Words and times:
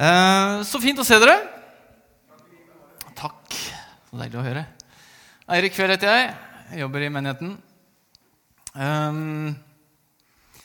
Eh, 0.00 0.62
så 0.64 0.80
fint 0.80 1.00
å 1.00 1.04
se 1.04 1.18
dere. 1.20 1.34
Takk. 3.18 3.56
Så 4.08 4.16
deilig 4.16 4.38
å 4.40 4.44
høre. 4.46 4.62
Eirik 5.52 5.74
Fjell 5.76 5.92
heter 5.92 6.08
jeg. 6.08 6.30
Jeg 6.70 6.80
jobber 6.86 7.04
i 7.04 7.10
menigheten. 7.12 7.50
Um, 8.72 9.50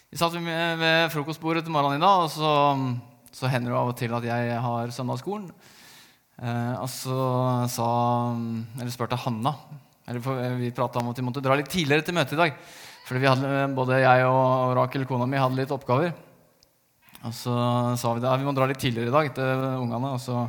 vi 0.08 0.20
satt 0.22 0.38
ved 0.38 1.12
frokostbordet 1.12 1.66
til 1.66 1.74
morgenen 1.74 2.00
i 2.00 2.06
dag, 2.06 2.22
og 2.24 2.30
så, 2.32 2.52
så 3.36 3.50
hender 3.52 3.74
det 3.74 3.80
av 3.80 3.92
og 3.92 3.98
til 4.00 4.14
at 4.16 4.28
jeg 4.30 4.60
har 4.64 4.94
søndagsskolen. 4.96 5.50
Eh, 6.40 6.76
og 6.78 6.88
så 6.94 7.18
sa, 7.74 7.90
eller 8.78 8.94
spurte 8.94 9.20
Hanna 9.24 9.54
eller 10.06 10.58
Vi 10.60 10.70
prata 10.76 11.00
om 11.00 11.08
at 11.10 11.18
vi 11.18 11.24
måtte 11.26 11.42
dra 11.42 11.56
litt 11.58 11.72
tidligere 11.72 12.06
til 12.06 12.16
møtet 12.16 12.36
i 12.38 12.40
dag. 12.44 12.58
Fordi 13.10 13.26
hadde, 13.26 13.52
både 13.76 14.00
jeg 14.04 14.28
og 14.30 14.76
Rakel, 14.78 15.06
kona 15.10 15.28
mi, 15.28 15.42
hadde 15.42 15.58
litt 15.58 15.74
oppgaver. 15.74 16.14
Og 17.26 17.34
så 17.34 17.54
sa 17.98 18.14
vi 18.14 18.22
det, 18.22 18.34
vi 18.38 18.46
må 18.46 18.54
dra 18.54 18.68
litt 18.70 18.82
tidligere 18.82 19.10
i 19.10 19.16
dag 19.16 19.32
til 19.34 19.64
ungene. 19.82 20.14
Og 20.14 20.22
så 20.22 20.46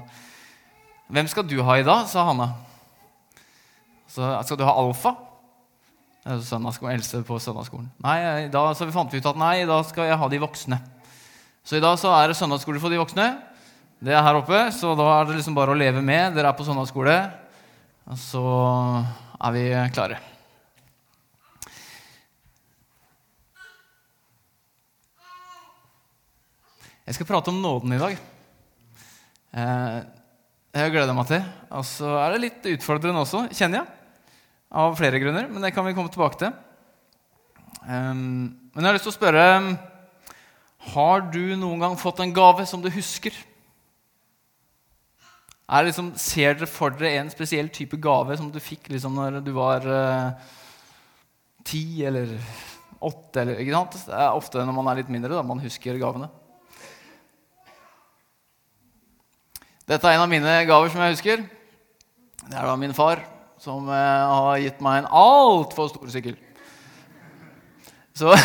Hvem 1.06 1.28
skal 1.30 1.46
du 1.46 1.60
ha 1.62 1.76
i 1.78 1.86
dag? 1.86 2.08
sa 2.10 2.26
Hanna. 2.26 2.50
Så 4.10 4.26
skal 4.44 4.58
du 4.58 4.64
ha 4.66 4.74
Alfa? 4.74 5.14
Søndagsskolen, 6.26 6.98
Else 6.98 7.22
på 7.22 7.38
søndagsskolen. 7.38 7.86
Nei, 8.02 8.48
da, 8.50 8.64
så 8.74 8.88
vi 8.88 8.94
fant 8.94 9.14
ut 9.14 9.28
at 9.30 9.38
nei, 9.38 9.60
da 9.68 9.78
skal 9.86 10.10
jeg 10.10 10.18
ha 10.18 10.28
de 10.28 10.40
voksne. 10.42 10.80
Så 11.62 11.78
i 11.78 11.82
dag 11.82 11.94
så 12.02 12.10
er 12.10 12.28
det 12.32 12.38
søndagsskole 12.38 12.82
for 12.82 12.90
de 12.90 12.98
voksne. 12.98 13.28
Det 14.02 14.12
er 14.12 14.24
her 14.26 14.40
oppe, 14.42 14.58
så 14.74 14.96
da 14.98 15.06
er 15.14 15.28
det 15.28 15.38
liksom 15.38 15.54
bare 15.56 15.72
å 15.72 15.78
leve 15.78 16.02
med. 16.04 16.34
Dere 16.34 16.50
er 16.50 16.58
på 16.58 16.66
søndagsskole, 16.66 17.14
og 18.10 18.18
så 18.18 18.42
er 19.38 19.54
vi 19.54 19.68
klare. 19.94 20.18
Jeg 27.06 27.14
skal 27.14 27.26
prate 27.28 27.52
om 27.52 27.58
nåden 27.62 27.92
i 27.94 28.00
dag. 28.02 28.16
Jeg 29.54 30.06
jeg 30.76 30.92
gleda 30.92 31.12
meg 31.14 31.28
til. 31.30 31.44
Og 31.78 31.84
så 31.86 32.08
er 32.18 32.32
det 32.34 32.40
litt 32.42 32.64
utfordrende 32.74 33.20
også, 33.22 33.44
kjenner 33.54 33.78
jeg. 33.78 33.92
Av 34.76 34.96
flere 34.98 35.20
grunner, 35.22 35.44
men 35.46 35.62
det 35.62 35.70
kan 35.72 35.86
vi 35.86 35.94
komme 35.94 36.10
tilbake 36.10 36.40
til. 36.40 36.50
men 37.86 38.74
jeg 38.74 38.88
har 38.88 38.96
lyst 38.96 39.06
til 39.06 39.12
å 39.12 39.20
spørre 39.20 39.44
Har 40.90 41.20
du 41.30 41.54
noen 41.54 41.78
gang 41.80 41.94
fått 41.96 42.20
en 42.20 42.34
gave 42.34 42.66
som 42.66 42.82
du 42.82 42.90
husker? 42.90 43.32
Liksom, 45.70 46.12
ser 46.18 46.58
dere 46.58 46.66
for 46.66 46.90
dere 46.90 47.20
en 47.20 47.30
spesiell 47.30 47.70
type 47.70 47.96
gave 48.02 48.36
som 48.36 48.50
du 48.50 48.58
fikk 48.58 48.90
liksom, 48.90 49.14
når 49.14 49.38
du 49.46 49.52
var 49.54 49.86
eh, 49.86 50.50
ti 51.66 52.02
eller 52.02 52.34
åtte? 52.98 53.46
Det 53.46 54.10
er 54.10 54.34
ofte 54.34 54.66
når 54.66 54.76
man 54.76 54.90
er 54.90 55.00
litt 55.00 55.14
mindre, 55.14 55.38
da 55.38 55.46
man 55.46 55.62
husker 55.62 56.02
gavene. 56.02 56.30
Dette 59.86 60.02
er 60.10 60.16
en 60.16 60.24
av 60.24 60.30
mine 60.30 60.52
gaver 60.66 60.90
som 60.90 60.98
jeg 61.04 61.14
husker. 61.14 61.42
Det 62.42 62.56
er 62.58 62.66
da 62.66 62.72
min 62.78 62.94
far 62.94 63.20
som 63.62 63.86
eh, 63.86 64.24
har 64.32 64.58
gitt 64.58 64.80
meg 64.82 64.98
en 64.98 65.12
altfor 65.14 65.92
stor 65.92 66.10
sykkel. 66.10 66.34
Så 68.16 68.32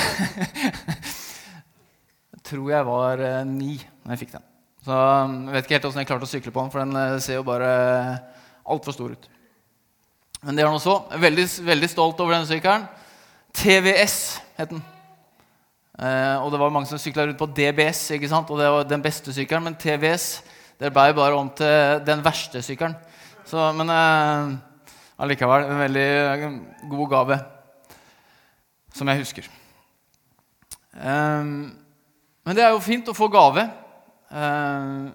Jeg 2.31 2.44
tror 2.45 2.69
jeg 2.69 2.86
var 2.86 3.23
eh, 3.25 3.42
ni 3.50 3.73
da 3.80 4.14
jeg 4.14 4.22
fikk 4.22 4.36
den. 4.36 4.45
Så 4.86 4.94
Jeg 4.94 5.56
vet 5.56 5.66
ikke 5.66 5.78
helt 5.80 5.89
åssen 5.89 6.03
jeg 6.03 6.09
klarte 6.12 6.30
å 6.30 6.31
sykle 6.36 6.53
på 6.53 6.62
den, 6.62 6.72
for 6.75 6.84
den 6.84 7.02
eh, 7.02 7.17
ser 7.25 7.39
jo 7.39 7.47
bare 7.50 7.72
altfor 8.62 8.94
stor 9.00 9.17
ut. 9.17 9.28
Men 10.45 10.53
det 10.53 10.62
er 10.62 10.69
den 10.69 10.78
også. 10.78 10.95
Veldig, 11.25 11.47
veldig 11.73 11.89
stolt 11.89 12.22
over 12.22 12.38
denne 12.38 12.50
sykkelen. 12.50 12.86
TVS 13.58 14.17
het 14.62 14.69
den. 14.75 14.86
Eh, 15.97 16.38
og 16.38 16.53
det 16.53 16.62
var 16.62 16.69
mange 16.78 16.89
som 16.89 17.02
sykla 17.02 17.25
rundt 17.25 17.42
på 17.42 17.50
DBS, 17.50 18.12
ikke 18.14 18.30
sant? 18.30 18.50
og 18.53 18.62
det 18.62 18.69
var 18.78 18.86
den 18.94 19.02
beste 19.02 19.34
sykkelen. 19.34 19.72
Men 19.72 19.81
TVS 19.81 20.44
det 20.82 20.90
ble 20.90 21.12
bare 21.14 21.38
om 21.38 21.50
til 21.54 22.02
den 22.08 22.24
verste 22.26 22.64
sykkelen. 22.66 22.96
Så, 23.46 23.62
men 23.78 23.92
eh, 23.94 24.54
allikevel 25.22 25.68
en 25.68 25.82
veldig 25.84 26.06
eh, 26.08 26.46
god 26.90 27.12
gave, 27.12 27.38
som 28.97 29.12
jeg 29.12 29.22
husker. 29.22 29.50
Um, 30.92 31.72
men 32.44 32.58
det 32.58 32.66
er 32.66 32.74
jo 32.74 32.81
fint 32.84 33.08
å 33.12 33.16
få 33.16 33.30
gave. 33.31 33.68
Uh, 34.34 35.14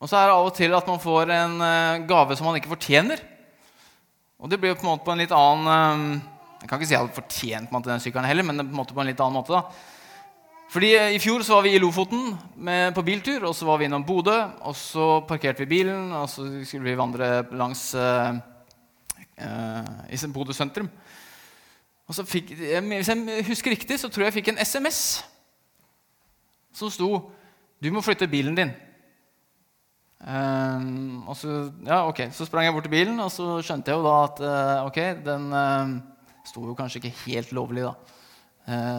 og 0.00 0.08
så 0.08 0.18
er 0.18 0.30
det 0.30 0.38
av 0.38 0.48
og 0.48 0.56
til 0.56 0.74
at 0.76 0.88
man 0.88 1.02
får 1.02 1.32
en 1.36 1.56
uh, 1.60 2.04
gave 2.08 2.38
som 2.38 2.48
man 2.48 2.56
ikke 2.56 2.72
fortjener. 2.72 3.20
Og 4.40 4.48
det 4.48 4.58
blir 4.60 4.72
jo 4.72 4.78
på 4.80 4.86
en 4.86 4.94
måte 4.94 5.04
på 5.04 5.12
en 5.12 5.20
litt 5.20 5.34
annen 5.36 6.16
uh, 6.16 6.32
Jeg 6.62 6.70
kan 6.70 6.80
ikke 6.80 6.88
si 6.88 6.96
jeg 6.96 7.04
hadde 7.04 7.18
fortjent 7.18 7.74
meg 7.74 7.84
til 7.84 7.92
den 7.92 8.02
sykkelen 8.06 8.30
heller, 8.30 8.48
men 8.48 8.64
på 8.64 8.70
en 8.70 8.80
måte 8.80 8.96
på 8.96 9.04
en 9.04 9.12
litt 9.12 9.20
annen 9.20 9.36
måte. 9.36 9.52
da. 9.52 9.92
Fordi 10.74 10.88
I 11.14 11.20
fjor 11.22 11.44
så 11.46 11.54
var 11.54 11.62
vi 11.62 11.76
i 11.76 11.78
Lofoten 11.78 12.32
med, 12.58 12.96
på 12.96 13.02
biltur, 13.06 13.44
og 13.46 13.52
så 13.54 13.66
var 13.68 13.78
vi 13.78 13.86
innom 13.86 14.02
Bodø. 14.02 14.34
Og 14.66 14.74
så 14.74 15.20
parkerte 15.28 15.62
vi 15.62 15.70
bilen, 15.70 16.10
og 16.10 16.26
så 16.26 16.48
skulle 16.66 16.88
vi 16.88 16.96
vandre 16.98 17.44
langs 17.54 17.92
uh, 17.94 18.34
uh, 19.38 19.92
i 20.10 20.18
Bodø 20.34 20.56
sentrum. 20.56 20.90
Og 22.10 22.18
så 22.18 22.26
fikk, 22.26 22.50
Hvis 22.58 23.08
jeg 23.08 23.46
husker 23.46 23.70
riktig, 23.70 24.00
så 24.00 24.10
tror 24.10 24.24
jeg 24.24 24.32
jeg 24.32 24.38
fikk 24.40 24.50
en 24.50 24.58
SMS 24.66 25.22
som 26.74 26.90
sto 26.90 27.30
'Du 27.78 27.92
må 27.92 28.00
flytte 28.00 28.26
bilen 28.26 28.58
din'. 28.58 28.74
Uh, 30.26 31.28
og 31.28 31.36
så, 31.36 31.70
ja, 31.86 32.08
ok, 32.08 32.32
så 32.32 32.44
sprang 32.44 32.64
jeg 32.64 32.72
bort 32.72 32.82
til 32.82 32.90
bilen, 32.90 33.20
og 33.20 33.30
så 33.30 33.62
skjønte 33.62 33.92
jeg 33.92 33.98
jo 33.98 34.08
da 34.08 34.24
at 34.24 34.86
ok, 34.86 34.98
den 35.24 35.52
sto 36.44 36.66
jo 36.66 36.74
kanskje 36.74 36.98
ikke 36.98 37.18
helt 37.26 37.52
lovlig. 37.52 37.82
da. 37.82 37.94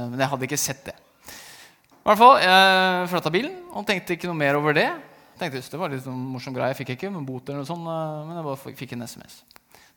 men 0.07 0.19
jeg 0.19 0.29
hadde 0.29 0.43
ikke 0.43 0.57
sett 0.57 0.85
det. 0.85 1.04
I 2.05 2.11
hvert 2.11 2.19
fall, 2.21 2.35
Jeg 2.37 3.07
flytta 3.09 3.31
bilen 3.33 3.53
og 3.73 3.85
tenkte 3.87 4.13
ikke 4.13 4.29
noe 4.29 4.37
mer 4.37 4.59
over 4.59 4.75
det. 4.77 4.85
Tenkte 5.39 5.57
Det 5.57 5.79
var 5.79 5.89
litt 5.89 6.03
sånn 6.05 6.19
morsom 6.35 6.53
greie. 6.53 6.69
Jeg 6.69 6.77
fikk 6.83 6.91
ikke 6.93 7.09
med 7.09 7.25
bot 7.25 7.49
eller 7.49 7.63
noe 7.63 7.65
sånt, 7.65 7.81
eh, 7.81 8.25
men 8.27 8.37
jeg 8.37 8.45
bare 8.45 8.75
fikk 8.77 8.91
en 8.93 9.07
SMS. 9.09 9.41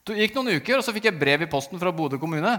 Det 0.08 0.16
gikk 0.16 0.38
noen 0.38 0.56
uker, 0.56 0.78
og 0.78 0.84
så 0.86 0.94
fikk 0.96 1.04
jeg 1.10 1.18
brev 1.20 1.42
i 1.44 1.50
posten 1.52 1.78
fra 1.78 1.92
Bodø 1.92 2.16
kommune. 2.16 2.54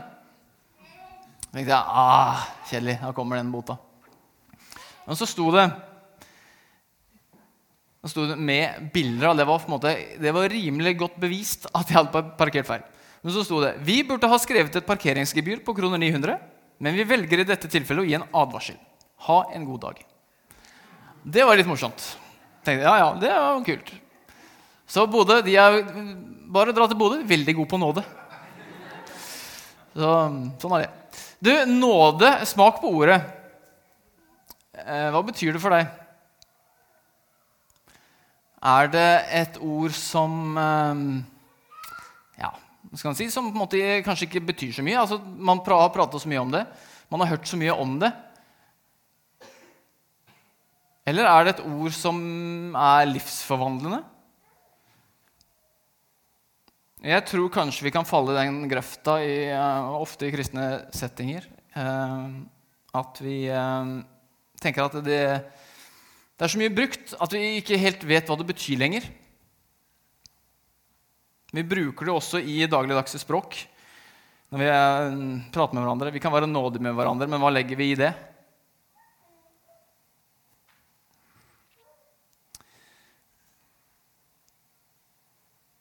Så 1.42 1.50
tenkte 1.50 1.74
jeg, 1.74 1.82
ah, 1.82 2.46
Kjedelig, 2.70 3.00
da 3.02 3.10
kommer 3.12 3.42
den 3.42 3.50
bota. 3.52 3.80
Og 5.08 5.18
så 5.18 5.26
sto 5.26 5.50
det 5.52 5.66
det 8.00 8.12
sto 8.14 8.28
det 8.30 8.38
med 8.38 8.92
bilder 8.94 9.32
av 9.32 9.40
det 9.42 9.48
var, 9.50 9.60
på 9.60 9.68
en 9.68 9.74
måte, 9.74 9.92
det 10.22 10.32
var 10.32 10.48
rimelig 10.48 10.94
godt 11.02 11.18
bevist 11.20 11.66
at 11.74 11.90
jeg 11.90 11.98
hadde 11.98 12.22
parkert 12.38 12.70
feil. 12.70 12.86
Men 13.26 13.34
så 13.34 13.44
sto 13.44 13.60
det 13.60 13.74
vi 13.84 13.98
burde 14.08 14.30
ha 14.30 14.38
skrevet 14.40 14.78
et 14.78 14.88
parkeringsgebyr 14.88 15.66
på 15.66 15.76
kroner 15.76 16.00
900, 16.00 16.38
men 16.80 16.96
vi 16.96 17.04
velger 17.04 17.42
i 17.42 17.48
dette 17.50 17.68
tilfellet 17.68 18.06
å 18.06 18.08
gi 18.08 18.16
en 18.16 18.30
advarsel. 18.30 18.78
Ha 19.28 19.40
en 19.54 19.66
god 19.68 19.82
dag. 19.88 20.06
Det 21.24 21.44
var 21.44 21.60
litt 21.60 21.68
morsomt. 21.68 22.00
Tenkte, 22.64 22.86
ja, 22.86 22.96
ja, 23.00 23.10
det 23.20 23.34
var 23.34 23.66
kult. 23.66 23.92
Så 24.90 25.06
Bodø 25.12 25.42
de 25.46 25.56
er 25.60 25.84
Bare 26.50 26.74
dra 26.74 26.88
til 26.90 26.98
Bodø. 26.98 27.20
Veldig 27.30 27.54
god 27.60 27.70
på 27.70 27.78
nåde. 27.78 28.04
Så, 29.94 30.14
sånn 30.62 30.74
er 30.78 30.86
det. 30.86 31.18
Du, 31.40 31.52
nåde, 31.70 32.32
smak 32.50 32.80
på 32.82 32.90
ordet. 32.98 33.20
Eh, 34.74 35.10
hva 35.14 35.22
betyr 35.28 35.54
det 35.54 35.62
for 35.62 35.76
deg? 35.76 35.92
Er 38.60 38.90
det 38.92 39.10
et 39.40 39.60
ord 39.64 39.94
som 39.96 40.58
eh, 40.60 41.04
Ja, 42.42 42.50
skal 42.96 43.12
man 43.12 43.20
si, 43.20 43.30
som 43.32 43.52
på 43.52 43.56
en 43.56 43.62
måte 43.62 44.02
kanskje 44.08 44.28
ikke 44.28 44.44
betyr 44.50 44.74
så 44.76 44.86
mye? 44.86 44.98
Altså, 45.00 45.20
man 45.20 45.62
har 45.68 45.94
prata 45.94 46.20
så 46.20 46.32
mye 46.32 46.42
om 46.42 46.52
det. 46.56 46.66
Man 47.14 47.24
har 47.24 47.36
hørt 47.36 47.48
så 47.50 47.60
mye 47.60 47.78
om 47.78 48.00
det. 48.02 48.12
Eller 51.10 51.26
er 51.26 51.46
det 51.46 51.56
et 51.56 51.66
ord 51.66 51.94
som 51.96 52.18
er 52.78 53.08
livsforvandlende? 53.10 54.04
Jeg 57.00 57.24
tror 57.30 57.48
kanskje 57.54 57.86
vi 57.88 57.94
kan 57.96 58.08
falle 58.08 58.36
i 58.36 58.42
den 58.42 58.66
grøfta 58.70 59.16
i, 59.24 59.48
uh, 59.56 59.96
ofte 60.02 60.28
i 60.28 60.34
kristne 60.34 60.66
settinger. 60.94 61.48
Uh, 61.72 62.44
at 63.00 63.22
vi 63.24 63.38
uh, 63.48 64.02
tenker 64.60 64.84
at 64.86 64.98
det, 65.06 65.22
det, 65.40 66.44
er 66.44 66.52
så 66.52 66.60
mye 66.60 66.76
brukt 66.76 67.16
at 67.16 67.34
vi 67.34 67.62
ikke 67.62 67.80
helt 67.80 68.04
vet 68.10 68.30
hva 68.30 68.38
det 68.38 68.50
betyr 68.52 68.82
lenger. 68.84 69.08
Vi 71.56 71.66
bruker 71.66 72.06
det 72.06 72.14
også 72.14 72.44
i 72.44 72.62
dagligdagse 72.70 73.22
språk 73.24 73.64
når 74.50 74.62
vi 74.62 74.68
prater 75.54 75.78
med 75.78 75.84
hverandre. 75.86 76.12
Vi 76.14 76.22
kan 76.22 76.34
være 76.34 76.50
nådige 76.50 76.84
med 76.84 76.98
hverandre, 76.98 77.28
men 77.30 77.42
hva 77.42 77.52
legger 77.54 77.78
vi 77.80 77.94
i 77.94 77.98
det? 77.98 78.12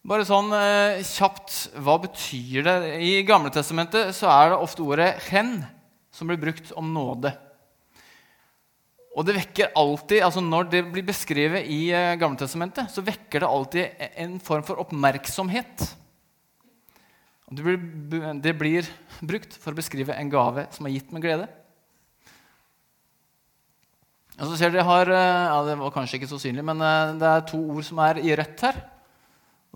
Bare 0.09 0.25
sånn 0.25 0.49
eh, 0.57 1.03
kjapt, 1.05 1.75
hva 1.85 1.99
betyr 2.01 2.65
det? 2.65 2.77
I 3.05 3.11
Gamle 3.29 3.51
Testamentet 3.53 4.15
så 4.17 4.31
er 4.33 4.55
det 4.55 4.63
ofte 4.65 4.81
ordet 4.81 5.11
'hen' 5.27 5.67
som 6.09 6.31
blir 6.31 6.41
brukt 6.41 6.73
om 6.81 6.89
nåde. 6.95 7.35
Og 9.19 9.27
det 9.27 9.37
vekker 9.37 9.75
alltid, 9.77 10.23
altså 10.23 10.41
Når 10.41 10.71
det 10.73 10.83
blir 10.95 11.05
beskrevet 11.05 11.69
i 11.69 11.91
eh, 11.93 12.17
Gamletestamentet, 12.17 12.89
så 12.89 13.05
vekker 13.05 13.45
det 13.45 13.53
alltid 13.53 14.09
en 14.25 14.41
form 14.41 14.65
for 14.65 14.81
oppmerksomhet. 14.81 15.89
Det 17.51 17.65
blir, 17.65 17.79
det 18.41 18.57
blir 18.57 18.89
brukt 19.21 19.61
for 19.61 19.73
å 19.73 19.81
beskrive 19.81 20.17
en 20.17 20.33
gave 20.33 20.69
som 20.73 20.87
er 20.87 20.97
gitt 20.97 21.13
med 21.13 21.25
glede. 21.25 21.49
Og 24.39 24.47
så 24.47 24.57
ser 24.57 24.73
dere 24.73 24.89
har, 24.89 25.11
eh, 25.11 25.49
ja, 25.53 25.65
Det 25.69 25.79
var 25.85 25.91
kanskje 25.91 26.17
ikke 26.17 26.33
så 26.33 26.41
synlig, 26.41 26.65
men 26.65 26.81
eh, 26.81 27.19
det 27.21 27.29
er 27.29 27.51
to 27.51 27.59
ord 27.59 27.85
som 27.85 27.99
er 27.99 28.25
i 28.25 28.33
rødt 28.33 28.65
her. 28.65 28.87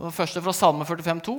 Og 0.02 0.08
det 0.10 0.16
første 0.16 0.40
fra 0.42 0.50
Salme 0.50 0.82
45,2. 0.82 1.32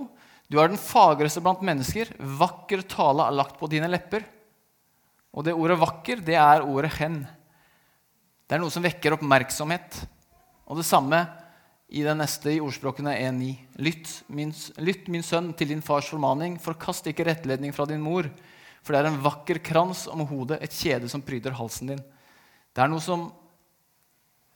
Du 0.47 0.55
er 0.55 0.69
den 0.71 0.79
fagreste 0.79 1.41
blant 1.43 1.59
mennesker. 1.67 2.13
Vakker 2.15 2.85
tale 2.87 3.25
er 3.27 3.35
lagt 3.35 3.57
på 3.59 3.67
dine 3.67 3.89
lepper. 3.91 4.23
Og 5.35 5.43
det 5.43 5.55
ordet 5.57 5.75
'vakker' 5.81 6.23
det 6.23 6.37
er 6.39 6.63
ordet 6.63 6.93
'hen'. 6.93 7.27
Det 8.47 8.55
er 8.55 8.61
noe 8.61 8.71
som 8.71 8.83
vekker 8.83 9.17
oppmerksomhet. 9.17 10.07
Og 10.69 10.77
det 10.77 10.85
samme 10.85 11.27
i 11.89 12.03
det 12.03 12.15
neste 12.15 12.55
i 12.55 12.61
ordspråkene 12.63 13.17
1.9. 13.19 13.51
Lytt, 13.83 14.23
lytt, 14.77 15.07
min 15.11 15.23
sønn, 15.23 15.53
til 15.53 15.67
din 15.67 15.81
fars 15.81 16.07
formaning. 16.07 16.55
Forkast 16.61 17.07
ikke 17.07 17.25
rettledning 17.25 17.73
fra 17.73 17.85
din 17.85 18.01
mor. 18.01 18.29
For 18.81 18.93
det 18.93 19.03
er 19.03 19.11
en 19.11 19.23
vakker 19.23 19.59
krans 19.59 20.07
om 20.07 20.23
hodet, 20.27 20.61
et 20.61 20.71
kjede 20.71 21.09
som 21.09 21.21
pryder 21.21 21.51
halsen 21.51 21.87
din. 21.87 22.03
Det 22.73 22.81
er 22.81 22.87
noe 22.87 23.03
som 23.03 23.33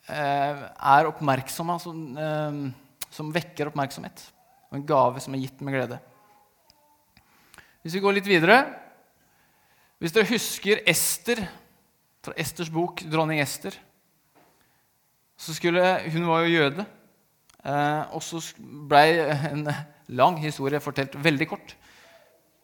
eh, 0.07 0.63
er 0.95 1.12
oppmerksom, 1.12 1.69
altså, 1.69 1.92
eh, 1.92 2.86
som 3.13 3.31
vekker 3.33 3.71
oppmerksomhet. 3.71 4.21
Og 4.71 4.80
en 4.80 4.88
gave 4.88 5.24
som 5.24 5.36
er 5.36 5.44
gitt 5.45 5.62
med 5.63 5.77
glede. 5.77 6.00
Hvis 7.81 7.95
vi 7.95 8.04
går 8.04 8.18
litt 8.18 8.27
videre 8.27 8.57
Hvis 9.98 10.13
dere 10.13 10.30
husker 10.30 10.81
Ester 10.86 11.39
fra 12.21 12.33
Esters 12.38 12.69
bok 12.69 13.01
'Dronning 13.01 13.39
Ester' 13.42 13.77
så 15.38 15.54
skulle, 15.54 16.09
Hun 16.12 16.27
var 16.27 16.44
jo 16.44 16.54
jøde. 16.54 16.86
Eh, 17.65 18.04
og 18.15 18.24
så 18.24 18.42
blei 18.59 19.19
en 19.51 19.68
lang 20.07 20.38
historie 20.42 20.81
fortalt 20.81 21.15
veldig 21.24 21.48
kort. 21.50 21.75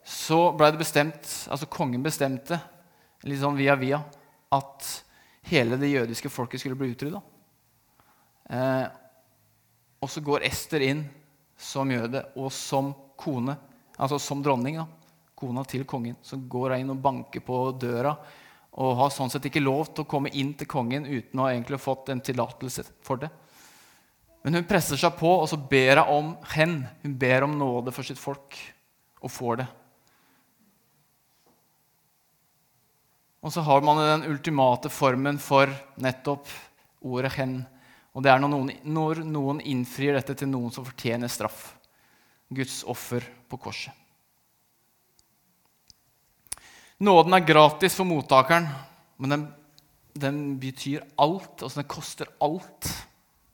Så 0.04 0.52
blei 0.58 0.72
det 0.72 0.82
bestemt, 0.82 1.28
altså 1.50 1.70
kongen 1.72 2.04
bestemte 2.04 2.60
litt 3.24 3.40
sånn 3.40 3.60
via 3.60 3.76
via 3.80 4.02
at 4.52 4.90
hele 5.48 5.78
det 5.80 5.92
jødiske 5.92 6.32
folket 6.32 6.60
skulle 6.60 6.78
bli 6.80 6.92
utrydda. 6.92 7.22
Eh, 8.50 8.86
og 10.04 10.12
så 10.12 10.24
går 10.24 10.44
Ester 10.50 10.84
inn 10.84 11.06
som 11.60 11.92
jøde 11.92 12.26
og 12.36 12.52
som 12.52 12.92
kone, 13.20 13.56
altså 13.96 14.20
som 14.20 14.44
dronning. 14.44 14.82
da, 14.82 14.88
Kona 15.36 15.64
til 15.68 15.86
kongen. 15.88 16.18
Så 16.22 16.38
går 16.38 16.76
hun 16.76 16.84
inn 16.84 16.92
og 16.94 17.02
banker 17.04 17.44
på 17.44 17.66
døra 17.80 18.18
og 18.74 18.98
har 18.98 19.12
sånn 19.14 19.30
sett 19.30 19.46
ikke 19.48 19.62
lov 19.62 19.92
til 19.92 20.04
å 20.04 20.10
komme 20.10 20.32
inn 20.34 20.56
til 20.58 20.68
kongen 20.70 21.06
uten 21.06 21.40
å 21.40 21.46
ha 21.46 21.54
egentlig 21.54 21.78
fått 21.82 22.10
en 22.10 22.24
tillatelse 22.26 22.86
for 23.06 23.22
det. 23.22 23.30
Men 24.44 24.58
hun 24.58 24.68
presser 24.68 25.00
seg 25.00 25.14
på, 25.16 25.30
og 25.30 25.46
så 25.48 25.56
ber 25.58 26.02
hun 26.02 26.10
om 26.18 26.32
hen. 26.56 26.80
Hun 27.04 27.14
ber 27.20 27.46
om 27.46 27.54
nåde 27.56 27.94
for 27.96 28.04
sitt 28.04 28.20
folk, 28.20 28.58
og 29.24 29.32
får 29.32 29.62
det. 29.62 29.68
Og 33.44 33.54
så 33.54 33.64
har 33.64 33.84
man 33.86 34.02
den 34.02 34.26
ultimate 34.32 34.92
formen 34.92 35.40
for 35.40 35.72
nettopp 36.00 36.50
ordet 37.04 37.32
'hen'. 37.32 37.66
Og 38.14 38.22
det 38.22 38.30
er 38.30 38.42
når 38.42 38.52
noen, 38.52 38.72
når 38.86 39.24
noen 39.26 39.60
innfrir 39.66 40.14
dette 40.18 40.36
til 40.38 40.50
noen 40.52 40.74
som 40.74 40.86
fortjener 40.86 41.32
straff. 41.32 41.72
Guds 42.54 42.84
offer 42.90 43.26
på 43.50 43.58
korset. 43.58 43.94
Nåden 47.04 47.36
er 47.36 47.44
gratis 47.44 47.98
for 47.98 48.08
mottakeren, 48.08 48.68
men 49.18 49.34
den, 49.34 49.48
den 50.14 50.38
betyr 50.62 51.02
alt. 51.20 51.58
Altså 51.58 51.82
den 51.82 51.90
koster 51.90 52.30
alt 52.44 52.90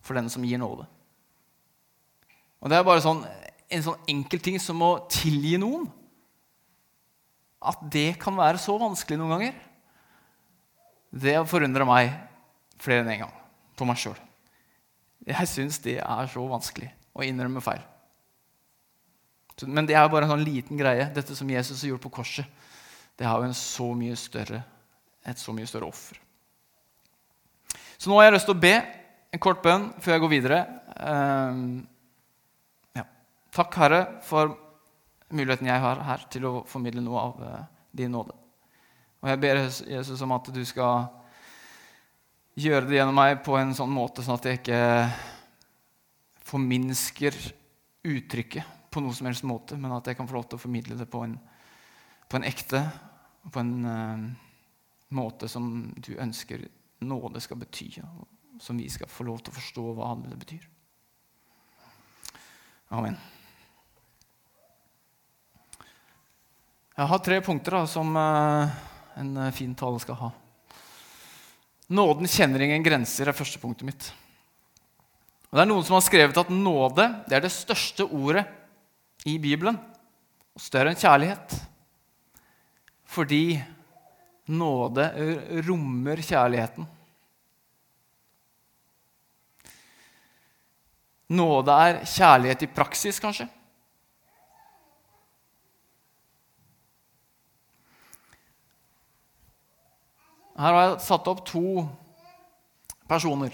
for 0.03 0.19
den 0.19 0.29
som 0.29 0.45
gir 0.45 0.59
nåde. 0.61 0.85
Og 2.59 2.69
Det 2.69 2.75
er 2.75 2.85
bare 2.85 3.03
sånn, 3.03 3.23
en 3.71 3.85
sånn 3.85 4.11
enkel 4.11 4.43
ting 4.43 4.59
som 4.61 4.81
å 4.83 4.97
tilgi 5.09 5.55
noen. 5.61 5.87
At 7.59 7.79
det 7.91 8.19
kan 8.19 8.35
være 8.35 8.59
så 8.61 8.75
vanskelig 8.79 9.19
noen 9.19 9.37
ganger. 9.37 9.59
Det 11.09 11.37
forundrer 11.49 11.87
meg 11.87 12.11
flere 12.79 13.03
enn 13.03 13.13
én 13.13 13.17
en 13.17 13.23
gang. 13.25 13.37
På 13.79 13.87
meg 13.87 13.99
sjøl. 13.99 14.19
Jeg 15.29 15.49
syns 15.51 15.79
det 15.83 15.99
er 16.01 16.29
så 16.31 16.43
vanskelig 16.49 16.89
å 17.13 17.25
innrømme 17.25 17.61
feil. 17.63 17.81
Men 19.67 19.87
det 19.87 19.97
er 19.99 20.07
bare 20.09 20.25
en 20.25 20.33
sånn 20.33 20.45
liten 20.45 20.79
greie, 20.79 21.09
dette 21.13 21.35
som 21.35 21.49
Jesus 21.51 21.81
har 21.83 21.91
gjort 21.93 22.05
på 22.07 22.13
korset. 22.21 22.47
Det 23.19 23.27
har 23.27 23.43
jo 23.43 23.51
så 23.53 23.89
større, 24.15 24.63
et 25.27 25.37
så 25.37 25.53
mye 25.53 25.67
større 25.67 25.89
offer. 25.89 26.19
Så 27.99 28.07
nå 28.07 28.15
har 28.15 28.29
jeg 28.29 28.37
lyst 28.37 28.47
til 28.47 28.55
å 28.55 28.63
be 28.63 28.75
en 29.29 29.41
kort 29.43 29.61
bønn 29.61 29.89
før 29.99 30.15
jeg 30.15 30.23
går 30.23 30.31
videre. 30.31 30.59
Um, 30.95 31.81
ja. 32.95 33.03
Takk, 33.51 33.75
Herre, 33.75 34.01
for 34.23 34.55
muligheten 35.35 35.67
jeg 35.67 35.83
har 35.83 36.05
her 36.07 36.23
til 36.31 36.47
å 36.47 36.53
formidle 36.69 37.03
noe 37.03 37.25
av 37.27 37.43
uh, 37.43 37.57
din 37.91 38.15
nåde. 38.15 38.33
Og 39.19 39.29
jeg 39.33 39.41
ber 39.43 39.59
Jesus 39.67 40.23
om 40.23 40.31
at 40.31 40.47
du 40.55 40.61
skal 40.65 41.09
gjøre 42.59 42.87
det 42.87 42.97
gjennom 42.99 43.15
meg 43.15 43.39
på 43.45 43.55
en 43.59 43.71
sånn 43.77 43.91
måte 43.93 44.23
sånn 44.25 44.39
at 44.39 44.47
jeg 44.49 44.59
ikke 44.59 44.81
forminsker 46.49 47.35
uttrykket 48.09 48.77
på 48.89 49.03
noe 49.03 49.13
som 49.15 49.29
helst 49.29 49.45
måte, 49.47 49.77
men 49.77 49.93
at 49.93 50.07
jeg 50.09 50.17
kan 50.17 50.27
få 50.27 50.39
lov 50.39 50.49
til 50.49 50.57
å 50.57 50.63
formidle 50.63 50.97
det 50.97 51.07
på 51.09 51.21
en, 51.25 51.37
på 52.27 52.39
en 52.39 52.47
ekte 52.47 52.81
på 53.49 53.59
en 53.59 53.85
uh, 53.85 54.25
måte 55.15 55.47
som 55.49 55.93
du 55.97 56.15
ønsker 56.17 56.67
nåde 57.05 57.41
skal 57.41 57.59
bety, 57.61 57.87
og 58.03 58.61
som 58.61 58.77
vi 58.77 58.89
skal 58.91 59.09
få 59.09 59.25
lov 59.29 59.39
til 59.41 59.53
å 59.53 59.57
forstå 59.57 59.85
hva 59.97 60.11
det 60.25 60.37
betyr. 60.41 60.67
Amen. 62.97 63.15
Jeg 66.97 67.07
har 67.07 67.21
tre 67.23 67.39
punkter 67.45 67.77
da, 67.77 67.85
som 67.87 68.11
uh, 68.17 68.79
en 69.21 69.37
eh, 69.45 69.53
fin 69.55 69.71
tale 69.77 70.01
skal 70.03 70.17
ha. 70.19 70.31
Nåden 71.89 72.29
kjenner 72.29 72.61
ingen 72.61 72.85
grenser, 72.85 73.29
er 73.29 73.37
første 73.37 73.57
punktet 73.61 73.87
mitt. 73.87 74.09
Og 75.49 75.57
det 75.57 75.63
er 75.63 75.69
Noen 75.71 75.85
som 75.87 75.95
har 75.97 76.05
skrevet 76.05 76.37
at 76.37 76.51
nåde 76.53 77.07
det 77.25 77.37
er 77.39 77.45
det 77.47 77.53
største 77.53 78.05
ordet 78.05 78.45
i 79.25 79.39
Bibelen. 79.41 79.79
Og 80.53 80.61
større 80.61 80.93
enn 80.93 80.99
kjærlighet. 80.99 81.55
Fordi 83.09 83.57
nåde 84.53 85.07
rommer 85.65 86.21
kjærligheten. 86.21 86.85
Nåde 91.29 91.73
er 91.89 92.03
kjærlighet 92.05 92.65
i 92.65 92.73
praksis, 92.73 93.17
kanskje. 93.21 93.49
Her 100.59 100.75
har 100.75 100.85
jeg 100.85 101.03
satt 101.05 101.27
opp 101.31 101.45
to 101.47 101.85
personer. 103.07 103.53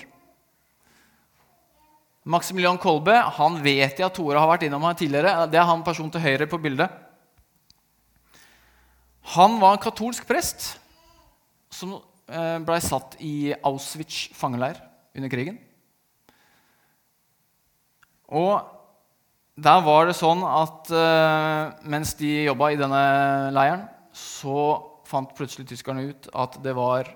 Maximilian 2.26 2.80
Kolbe 2.82 3.14
han 3.38 3.60
vet 3.62 4.00
jeg 4.00 4.08
at 4.08 4.16
Tore 4.18 4.42
har 4.42 4.50
vært 4.50 4.66
innom 4.66 4.86
her 4.88 4.98
tidligere. 4.98 5.46
Det 5.52 5.60
er 5.62 5.68
han 5.70 5.86
personen 5.86 6.10
til 6.14 6.24
høyre 6.24 6.48
på 6.50 6.58
bildet. 6.64 6.90
Han 9.36 9.60
var 9.62 9.76
en 9.76 9.84
katolsk 9.84 10.26
prest 10.30 10.74
som 11.74 11.94
blei 12.26 12.58
ble 12.66 12.80
satt 12.82 13.20
i 13.22 13.54
Auschwitz 13.54 14.32
fangeleir 14.34 14.80
under 15.14 15.30
krigen. 15.30 15.60
Og 18.34 18.66
der 19.62 19.84
var 19.86 20.10
det 20.10 20.16
sånn 20.18 20.42
at 20.42 20.90
eh, 20.90 21.76
mens 21.86 22.16
de 22.18 22.32
jobba 22.48 22.72
i 22.74 22.80
denne 22.80 23.04
leiren, 23.54 23.86
så 24.10 24.95
fant 25.08 25.32
plutselig 25.38 25.68
tyskerne 25.70 26.10
ut 26.10 26.28
at 26.34 26.58
det 26.64 26.74
var 26.78 27.10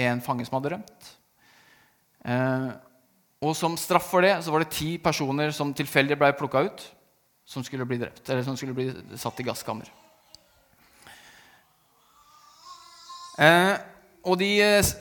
en 0.00 0.22
fange 0.24 0.46
som 0.46 0.58
hadde 0.58 0.74
rømt. 0.74 1.10
Eh, 2.24 2.70
og 3.44 3.52
som 3.58 3.76
straff 3.78 4.08
for 4.08 4.24
det 4.24 4.38
så 4.44 4.52
var 4.52 4.64
det 4.64 4.74
ti 4.74 4.94
personer 5.02 5.52
som 5.54 5.74
tilfeldig 5.76 6.16
ble 6.20 6.32
plukka 6.38 6.64
ut, 6.64 6.84
som 7.44 7.64
skulle 7.64 7.86
bli 7.88 8.00
drept, 8.00 8.24
eller 8.28 8.42
som 8.46 8.56
skulle 8.56 8.76
bli 8.76 8.88
satt 9.20 9.40
i 9.40 9.46
gasskammer. 9.46 9.90
Eh, 13.38 13.74
og 14.24 14.38
de 14.40 14.50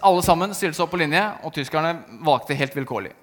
alle 0.03 0.23
sammen 0.25 0.55
stilte 0.57 0.75
seg 0.75 0.85
opp 0.85 0.95
på 0.97 1.00
linje, 1.00 1.23
og 1.47 1.53
tyskerne 1.55 1.93
valgte 2.27 2.57
helt 2.59 2.75
vilkårlig. 2.75 3.13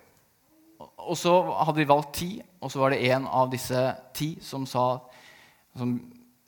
Og 0.80 1.16
så 1.18 1.34
hadde 1.66 1.82
de 1.82 1.90
valgt 1.90 2.14
ti, 2.22 2.30
og 2.60 2.72
så 2.72 2.80
var 2.80 2.94
det 2.94 3.02
en 3.12 3.26
av 3.28 3.50
disse 3.52 3.82
ti 4.16 4.32
som 4.44 4.64
sa 4.68 4.86
som 5.76 5.92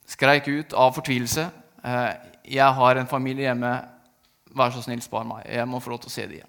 skreik 0.09 0.49
ut 0.49 0.75
av 0.75 0.95
fortvilelse 0.97 1.45
eh, 1.85 2.13
'Jeg 2.45 2.75
har 2.75 2.97
en 2.97 3.07
familie 3.07 3.49
hjemme. 3.49 3.73
Vær 4.55 4.71
så 4.71 4.83
snill, 4.83 5.03
spar 5.03 5.25
meg. 5.25 5.47
Jeg 5.47 5.69
må 5.69 5.81
få 5.81 5.91
lov 5.91 6.01
til 6.01 6.11
å 6.11 6.13
se 6.13 6.27
dem 6.27 6.39
igjen.' 6.39 6.49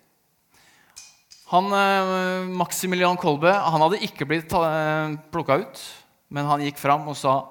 Han, 1.54 1.66
eh, 1.66 2.48
Maximilian 2.50 3.18
Kolbe 3.18 3.52
han 3.54 3.82
hadde 3.82 4.02
ikke 4.02 4.26
blitt 4.26 4.52
eh, 4.54 5.16
plukka 5.30 5.60
ut, 5.62 5.82
men 6.30 6.46
han 6.46 6.62
gikk 6.62 6.78
fram 6.78 7.08
og 7.08 7.18
sa, 7.18 7.48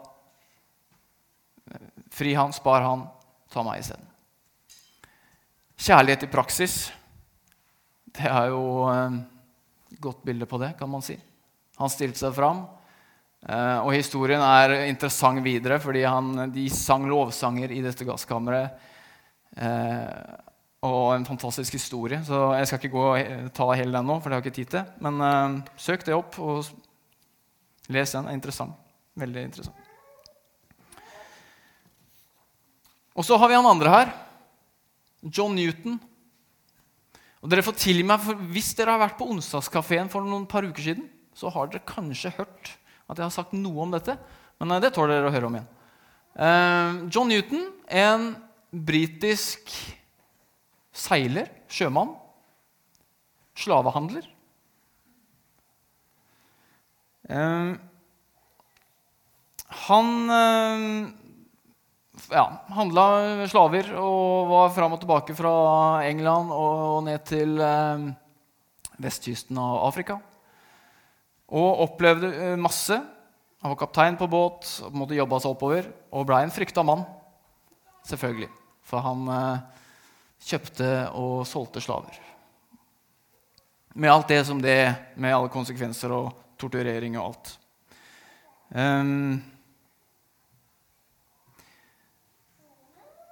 'Fri 2.11 2.35
han, 2.35 2.53
spar 2.53 2.83
han, 2.83 3.07
ta 3.53 3.63
meg 3.63 3.81
isteden.' 3.81 4.11
Kjærlighet 5.79 6.25
i 6.27 6.31
praksis, 6.31 6.93
det 8.13 8.29
er 8.29 8.51
jo 8.53 8.89
et 8.91 10.01
godt 10.01 10.23
bilde 10.23 10.47
på 10.47 10.59
det, 10.59 10.77
kan 10.79 10.91
man 10.91 11.03
si. 11.03 11.17
Han 11.79 11.91
stilte 11.91 12.21
seg 12.21 12.35
fram. 12.37 12.67
Uh, 13.43 13.83
og 13.83 13.97
historien 13.97 14.39
er 14.39 14.85
interessant 14.87 15.43
videre, 15.43 15.81
fordi 15.83 16.05
han, 16.07 16.53
de 16.55 16.69
sang 16.71 17.09
lovsanger 17.11 17.73
i 17.75 17.81
dette 17.83 18.07
gasskammeret. 18.07 18.77
Uh, 19.59 20.07
og 20.87 21.17
en 21.17 21.27
fantastisk 21.27 21.75
historie. 21.75 22.21
Så 22.27 22.39
jeg 22.55 22.69
skal 22.69 22.79
ikke 22.79 22.95
gå 22.95 23.07
og 23.11 23.51
ta 23.55 23.67
hele 23.75 23.97
den 23.97 24.07
nå, 24.07 24.19
for 24.21 24.31
det 24.31 24.37
har 24.37 24.43
jeg 24.43 24.51
ikke 24.51 24.61
tid 24.61 24.71
til. 24.77 24.85
Men 25.03 25.19
uh, 25.23 25.75
søk 25.75 26.07
det 26.07 26.15
opp 26.15 26.39
og 26.43 26.71
les 27.91 28.15
den. 28.15 28.29
Det 28.29 28.35
er 28.35 28.39
interessant. 28.39 28.79
Veldig 29.19 29.45
interessant. 29.51 29.89
Og 33.13 33.27
så 33.27 33.37
har 33.37 33.51
vi 33.51 33.59
han 33.59 33.69
andre 33.69 33.91
her. 33.93 34.13
John 35.23 35.55
Newton. 35.59 35.99
Og 37.43 37.51
dere 37.51 37.65
får 37.67 37.75
tilgi 37.79 38.07
meg, 38.07 38.23
for 38.23 38.39
Hvis 38.55 38.71
dere 38.79 38.95
har 38.95 39.03
vært 39.03 39.19
på 39.19 39.27
onsdagskafeen 39.35 40.11
for 40.11 40.25
noen 40.25 40.47
par 40.47 40.63
uker 40.63 40.87
siden, 40.87 41.11
så 41.35 41.51
har 41.51 41.69
dere 41.69 41.85
kanskje 41.89 42.33
hørt 42.39 42.71
at 43.13 43.21
jeg 43.21 43.29
har 43.29 43.35
sagt 43.35 43.55
noe 43.57 43.85
om 43.85 43.93
dette. 43.93 44.17
Men 44.61 44.79
det 44.83 44.93
tåler 44.95 45.19
dere 45.19 45.31
å 45.31 45.35
høre 45.35 45.49
om 45.49 45.59
igjen. 45.59 45.71
Uh, 46.33 47.09
John 47.13 47.29
Newton, 47.29 47.67
en 47.93 48.31
britisk 48.73 49.73
seiler, 50.97 51.51
sjømann, 51.73 52.15
slavehandler. 53.59 54.29
Uh, 57.29 57.77
han 59.87 60.09
ja, 62.29 62.43
handla 62.77 63.05
slaver 63.49 63.89
og 63.97 64.51
var 64.51 64.75
fram 64.77 64.97
og 64.97 65.01
tilbake 65.01 65.37
fra 65.37 65.55
England 66.05 66.53
og 66.53 67.07
ned 67.07 67.25
til 67.29 67.57
vestkysten 69.01 69.59
av 69.59 69.81
Afrika. 69.89 70.19
Og 71.53 71.85
opplevde 71.85 72.55
masse 72.61 72.97
han 73.63 73.71
var 73.71 73.79
kaptein 73.79 74.17
på 74.19 74.27
båt 74.27 74.67
og 74.83 74.95
måtte 74.99 75.15
jobbe 75.15 75.39
seg 75.39 75.53
oppover. 75.55 75.87
Og 76.11 76.27
blei 76.27 76.41
en 76.43 76.51
frykta 76.51 76.83
mann, 76.83 77.05
selvfølgelig. 78.09 78.49
For 78.91 79.05
han 79.05 79.29
eh, 79.31 79.83
kjøpte 80.49 80.89
og 81.15 81.45
solgte 81.47 81.83
slaver. 81.85 82.17
Med 83.95 84.11
alt 84.11 84.33
det 84.33 84.41
som 84.49 84.59
det 84.63 84.81
med 85.15 85.37
alle 85.37 85.53
konsekvenser 85.53 86.11
og 86.17 86.33
torturering 86.59 87.15
og 87.21 87.29
alt. 87.29 87.53
Um, 88.73 89.39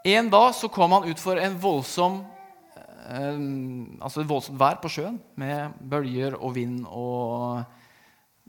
en 0.04 0.30
dag 0.30 0.54
så 0.54 0.70
kom 0.70 0.94
han 0.94 1.10
ut 1.10 1.22
for 1.22 1.40
en 1.40 1.56
voldsom 1.58 2.20
um, 2.20 3.98
altså 3.98 4.20
et 4.20 4.28
voldsomt 4.28 4.60
vær 4.60 4.78
på 4.82 4.92
sjøen 4.92 5.16
med 5.40 5.80
bølger 5.80 6.36
og 6.38 6.54
vind. 6.54 6.84
og 6.86 7.64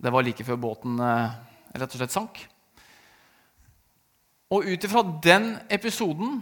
Det 0.02 0.10
var 0.10 0.26
like 0.26 0.46
før 0.46 0.58
båten 0.58 0.98
uh, 0.98 1.30
rett 1.78 1.94
og 1.94 2.00
slett 2.00 2.14
sank. 2.14 2.40
Og 4.52 4.66
ut 4.68 4.88
ifra 4.88 5.04
den 5.24 5.54
episoden 5.72 6.42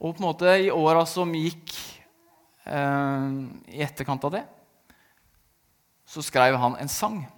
og 0.00 0.16
på 0.16 0.20
en 0.20 0.26
måte 0.26 0.52
i 0.64 0.70
åra 0.72 1.04
som 1.08 1.32
gikk 1.36 1.74
eh, 2.64 3.26
i 3.68 3.82
etterkant 3.84 4.24
av 4.24 4.32
det, 4.32 4.44
så 6.08 6.24
skrev 6.24 6.56
han 6.56 6.76
en 6.80 6.88
sang. 6.88 7.28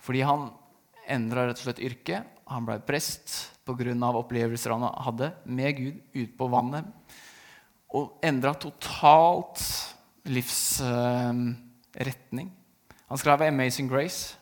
Fordi 0.00 0.22
han 0.24 0.48
endra 1.08 1.46
rett 1.46 1.60
og 1.60 1.64
slett 1.66 1.84
yrke. 1.84 2.22
Han 2.48 2.64
ble 2.64 2.80
prest 2.80 3.52
pga. 3.68 3.92
opplevelser 4.08 4.72
han 4.72 4.88
hadde 5.04 5.32
med 5.44 5.76
Gud 5.76 6.00
ute 6.16 6.32
på 6.38 6.48
vannet. 6.48 6.84
Og 7.92 8.16
endra 8.24 8.54
totalt 8.56 9.60
livsretning. 10.24 12.48
Eh, 12.48 12.57
han 13.08 13.18
skrev 13.18 13.40
'Amazing 13.40 13.88
Grace'. 13.88 14.36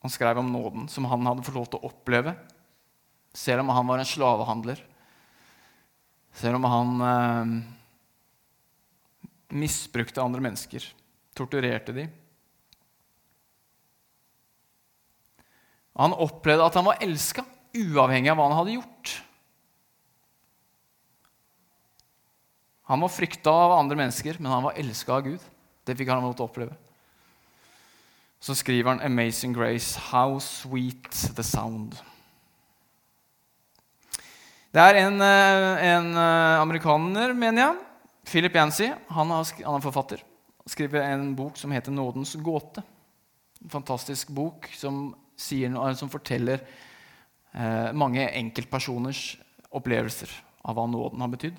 Han 0.00 0.10
skrev 0.10 0.38
om 0.38 0.52
nåden 0.52 0.88
som 0.88 1.04
han 1.04 1.26
hadde 1.26 1.42
fått 1.42 1.54
lov 1.54 1.66
til 1.66 1.78
å 1.78 1.90
oppleve, 1.90 2.34
selv 3.36 3.60
om 3.60 3.68
han 3.68 3.86
var 3.86 3.98
en 3.98 4.08
slavehandler. 4.08 4.80
Selv 6.32 6.56
om 6.56 6.64
han 6.64 7.00
eh, 7.04 7.46
misbrukte 9.48 10.22
andre 10.22 10.40
mennesker, 10.40 10.86
torturerte 11.36 11.92
de. 11.92 12.08
Han 16.00 16.16
opplevde 16.16 16.64
at 16.64 16.78
han 16.78 16.86
var 16.86 17.02
elska, 17.04 17.44
uavhengig 17.76 18.30
av 18.32 18.38
hva 18.38 18.48
han 18.48 18.58
hadde 18.62 18.76
gjort. 18.78 19.16
Han 22.90 23.04
var 23.04 23.12
frykta 23.12 23.52
av 23.52 23.76
andre 23.76 24.00
mennesker, 24.00 24.40
men 24.40 24.50
han 24.50 24.64
var 24.64 24.78
elska 24.80 25.12
av 25.18 25.26
Gud. 25.28 25.42
Det 25.90 25.98
fikk 25.98 26.14
han 26.14 26.22
lov 26.22 26.38
til 26.38 26.46
å 26.46 26.50
oppleve 26.52 26.78
så 28.40 28.54
skriver 28.54 28.90
han 28.90 29.00
'Amazing 29.00 29.54
Grace'. 29.56 29.98
How 29.98 30.38
sweet 30.38 31.10
the 31.36 31.42
sound. 31.42 31.92
Det 34.72 34.80
er 34.80 34.94
en, 34.94 35.20
eh, 35.20 35.96
en 35.96 36.14
eh, 36.16 36.60
amerikaner, 36.60 37.32
mener 37.32 37.62
jeg, 37.62 37.76
Philip 38.24 38.54
Yancy. 38.54 38.88
Han, 39.08 39.30
han 39.30 39.74
er 39.74 39.80
forfatter. 39.80 40.22
Skriver 40.66 41.02
en 41.02 41.36
bok 41.36 41.56
som 41.56 41.70
heter 41.70 41.92
'Nådens 41.92 42.36
gåte'. 42.36 42.82
En 43.62 43.70
fantastisk 43.70 44.28
bok 44.28 44.70
som, 44.72 45.14
sier, 45.36 45.94
som 45.94 46.08
forteller 46.08 46.60
eh, 47.54 47.92
mange 47.92 48.30
enkeltpersoners 48.32 49.36
opplevelser 49.70 50.30
av 50.64 50.74
hva 50.74 50.86
nåden 50.86 51.20
har 51.20 51.28
betydd. 51.28 51.56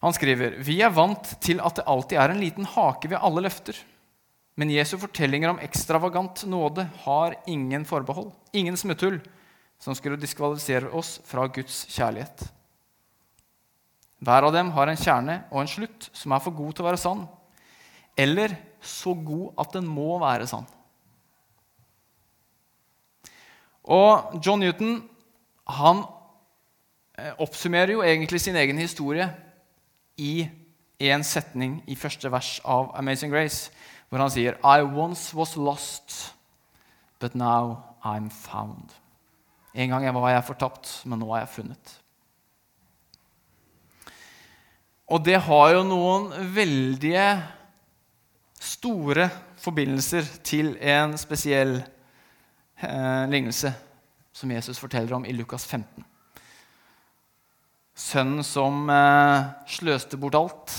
Han 0.00 0.14
skriver 0.16 0.56
vi 0.64 0.78
er 0.80 0.92
vant 0.96 1.34
til 1.44 1.60
at 1.60 1.76
det 1.76 1.88
alltid 1.90 2.20
er 2.20 2.32
en 2.32 2.40
liten 2.40 2.68
hake 2.68 3.10
ved 3.10 3.20
alle 3.20 3.44
løfter. 3.44 3.76
Men 4.56 4.72
Jesu 4.72 4.96
fortellinger 5.00 5.52
om 5.52 5.60
ekstravagant 5.62 6.44
nåde 6.48 6.86
har 7.04 7.36
ingen 7.48 7.84
forbehold, 7.88 8.32
ingen 8.52 8.76
smutthull, 8.76 9.20
som 9.80 9.96
skulle 9.96 10.20
diskvalifisere 10.20 10.90
oss 10.96 11.18
fra 11.24 11.46
Guds 11.48 11.84
kjærlighet. 11.92 12.48
Hver 14.20 14.48
av 14.48 14.52
dem 14.52 14.72
har 14.76 14.90
en 14.90 15.00
kjerne 15.00 15.36
og 15.48 15.62
en 15.62 15.70
slutt 15.70 16.10
som 16.12 16.34
er 16.36 16.42
for 16.44 16.56
god 16.56 16.74
til 16.76 16.84
å 16.84 16.88
være 16.90 17.00
sann, 17.00 17.22
eller 18.20 18.56
så 18.84 19.14
god 19.16 19.60
at 19.60 19.76
den 19.76 19.88
må 19.88 20.18
være 20.20 20.48
sann. 20.48 20.68
Og 23.90 24.36
John 24.44 24.60
Newton 24.60 24.98
han 25.80 26.02
eh, 27.16 27.32
oppsummerer 27.40 27.94
jo 27.94 28.04
egentlig 28.04 28.42
sin 28.44 28.58
egen 28.60 28.78
historie 28.80 29.28
i 30.20 30.34
én 31.00 31.24
setning 31.24 31.80
i 31.88 31.96
første 31.96 32.28
vers 32.32 32.58
av 32.68 32.92
Amazing 33.00 33.32
Grace 33.32 33.72
hvor 34.10 34.20
han 34.20 34.32
sier 34.32 34.58
I 34.66 34.82
once 34.82 35.30
was 35.38 35.54
lost, 35.56 36.34
but 37.22 37.34
now 37.38 37.78
I'm 38.04 38.28
found. 38.30 38.90
En 39.74 39.92
gang 39.92 40.06
var 40.14 40.32
jeg 40.32 40.48
fortapt, 40.48 40.92
men 41.06 41.22
nå 41.22 41.30
er 41.30 41.44
jeg 41.44 41.54
funnet. 41.54 41.92
Og 45.10 45.22
det 45.26 45.38
har 45.46 45.70
jo 45.74 45.86
noen 45.86 46.28
veldige 46.54 47.26
store 48.60 49.28
forbindelser 49.58 50.26
til 50.46 50.74
en 50.82 51.16
spesiell 51.18 51.78
eh, 52.82 53.24
lignelse 53.30 53.72
som 54.32 54.50
Jesus 54.50 54.78
forteller 54.78 55.16
om 55.16 55.26
i 55.26 55.34
Lukas 55.34 55.66
15. 55.66 56.04
Sønnen 57.96 58.44
som 58.46 58.88
eh, 58.90 59.50
sløste 59.68 60.18
bort 60.20 60.38
alt, 60.38 60.74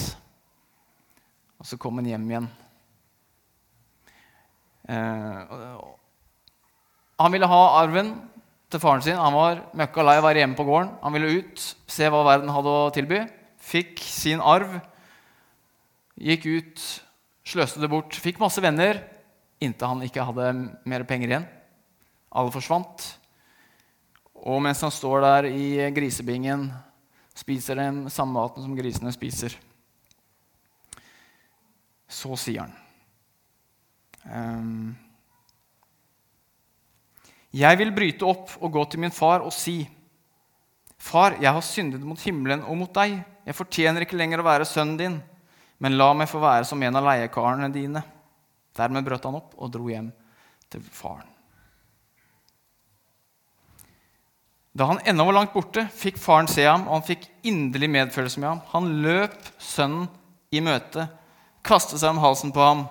og 1.62 1.68
så 1.70 1.78
kom 1.78 2.00
han 2.02 2.10
hjem 2.10 2.28
igjen 2.32 2.50
Eh, 4.92 5.82
han 7.22 7.32
ville 7.32 7.48
ha 7.48 7.62
arven 7.82 8.16
til 8.72 8.82
faren 8.82 9.04
sin. 9.06 9.20
Han 9.20 9.36
var 9.36 9.64
møkka 9.78 10.04
lei 10.06 10.18
av 10.18 10.26
å 10.26 10.28
være 10.28 10.44
hjemme 10.44 10.58
på 10.58 10.66
gården. 10.68 10.92
Han 11.04 11.16
ville 11.16 11.38
ut, 11.40 11.64
se 11.88 12.10
hva 12.10 12.26
verden 12.28 12.52
hadde 12.52 12.74
å 12.74 12.92
tilby. 12.96 13.22
Fikk 13.62 14.02
sin 14.04 14.42
arv. 14.44 14.80
Gikk 16.22 16.48
ut, 16.50 16.84
sløste 17.48 17.82
det 17.82 17.92
bort. 17.92 18.18
Fikk 18.18 18.42
masse 18.42 18.62
venner 18.64 19.04
inntil 19.62 19.92
han 19.92 20.06
ikke 20.06 20.26
hadde 20.26 20.54
mer 20.90 21.06
penger 21.08 21.30
igjen. 21.30 21.50
Alle 22.34 22.54
forsvant. 22.54 23.06
Og 24.42 24.58
mens 24.66 24.82
han 24.82 24.94
står 24.94 25.22
der 25.22 25.48
i 25.52 25.68
grisebingen, 25.94 26.72
spiser 27.42 27.82
den 27.82 28.06
samme 28.14 28.38
maten 28.38 28.64
som 28.64 28.78
grisene 28.78 29.14
spiser, 29.16 29.58
så 32.12 32.38
sier 32.40 32.68
han 32.68 32.78
Um, 34.22 34.92
jeg 37.50 37.80
vil 37.80 37.90
bryte 37.90 38.28
opp 38.30 38.52
og 38.62 38.70
gå 38.76 38.84
til 38.92 39.02
min 39.02 39.10
far 39.16 39.42
og 39.42 39.50
si, 39.50 39.80
Far, 41.02 41.34
jeg 41.42 41.50
har 41.50 41.64
syndet 41.66 42.04
mot 42.06 42.22
himmelen 42.22 42.62
og 42.70 42.78
mot 42.78 42.92
deg. 42.94 43.16
Jeg 43.48 43.58
fortjener 43.58 44.06
ikke 44.06 44.20
lenger 44.20 44.44
å 44.44 44.46
være 44.46 44.68
sønnen 44.70 45.00
din, 45.00 45.16
men 45.82 45.98
la 45.98 46.12
meg 46.14 46.30
få 46.30 46.38
være 46.44 46.68
som 46.70 46.84
en 46.86 47.00
av 47.00 47.08
leiekarene 47.08 47.72
dine. 47.74 48.04
Dermed 48.78 49.08
brøt 49.08 49.26
han 49.26 49.40
opp 49.40 49.56
og 49.58 49.72
dro 49.74 49.90
hjem 49.90 50.12
til 50.70 50.84
faren. 50.94 51.26
Da 54.78 54.88
han 54.88 55.02
ennå 55.04 55.26
var 55.28 55.36
langt 55.36 55.54
borte, 55.54 55.84
fikk 55.92 56.20
faren 56.22 56.48
se 56.48 56.64
ham, 56.64 56.86
og 56.88 57.00
han 57.00 57.08
fikk 57.08 57.26
inderlig 57.48 57.90
medfølelse 57.92 58.40
med 58.40 58.50
ham. 58.50 58.62
Han 58.72 58.88
løp 59.04 59.36
sønnen 59.60 60.08
i 60.52 60.62
møte, 60.64 61.08
kastet 61.64 62.00
seg 62.00 62.14
om 62.14 62.22
halsen 62.24 62.54
på 62.56 62.64
ham 62.64 62.86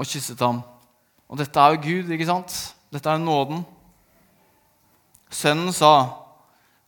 og 0.00 0.08
kysset 0.08 0.40
ham. 0.40 0.62
Og 1.28 1.38
dette 1.40 1.60
er 1.60 1.74
jo 1.74 1.82
Gud, 1.84 2.12
ikke 2.12 2.28
sant? 2.28 2.56
Dette 2.92 3.08
er 3.08 3.20
nåden. 3.20 3.62
Sønnen 5.32 5.72
sa, 5.72 5.92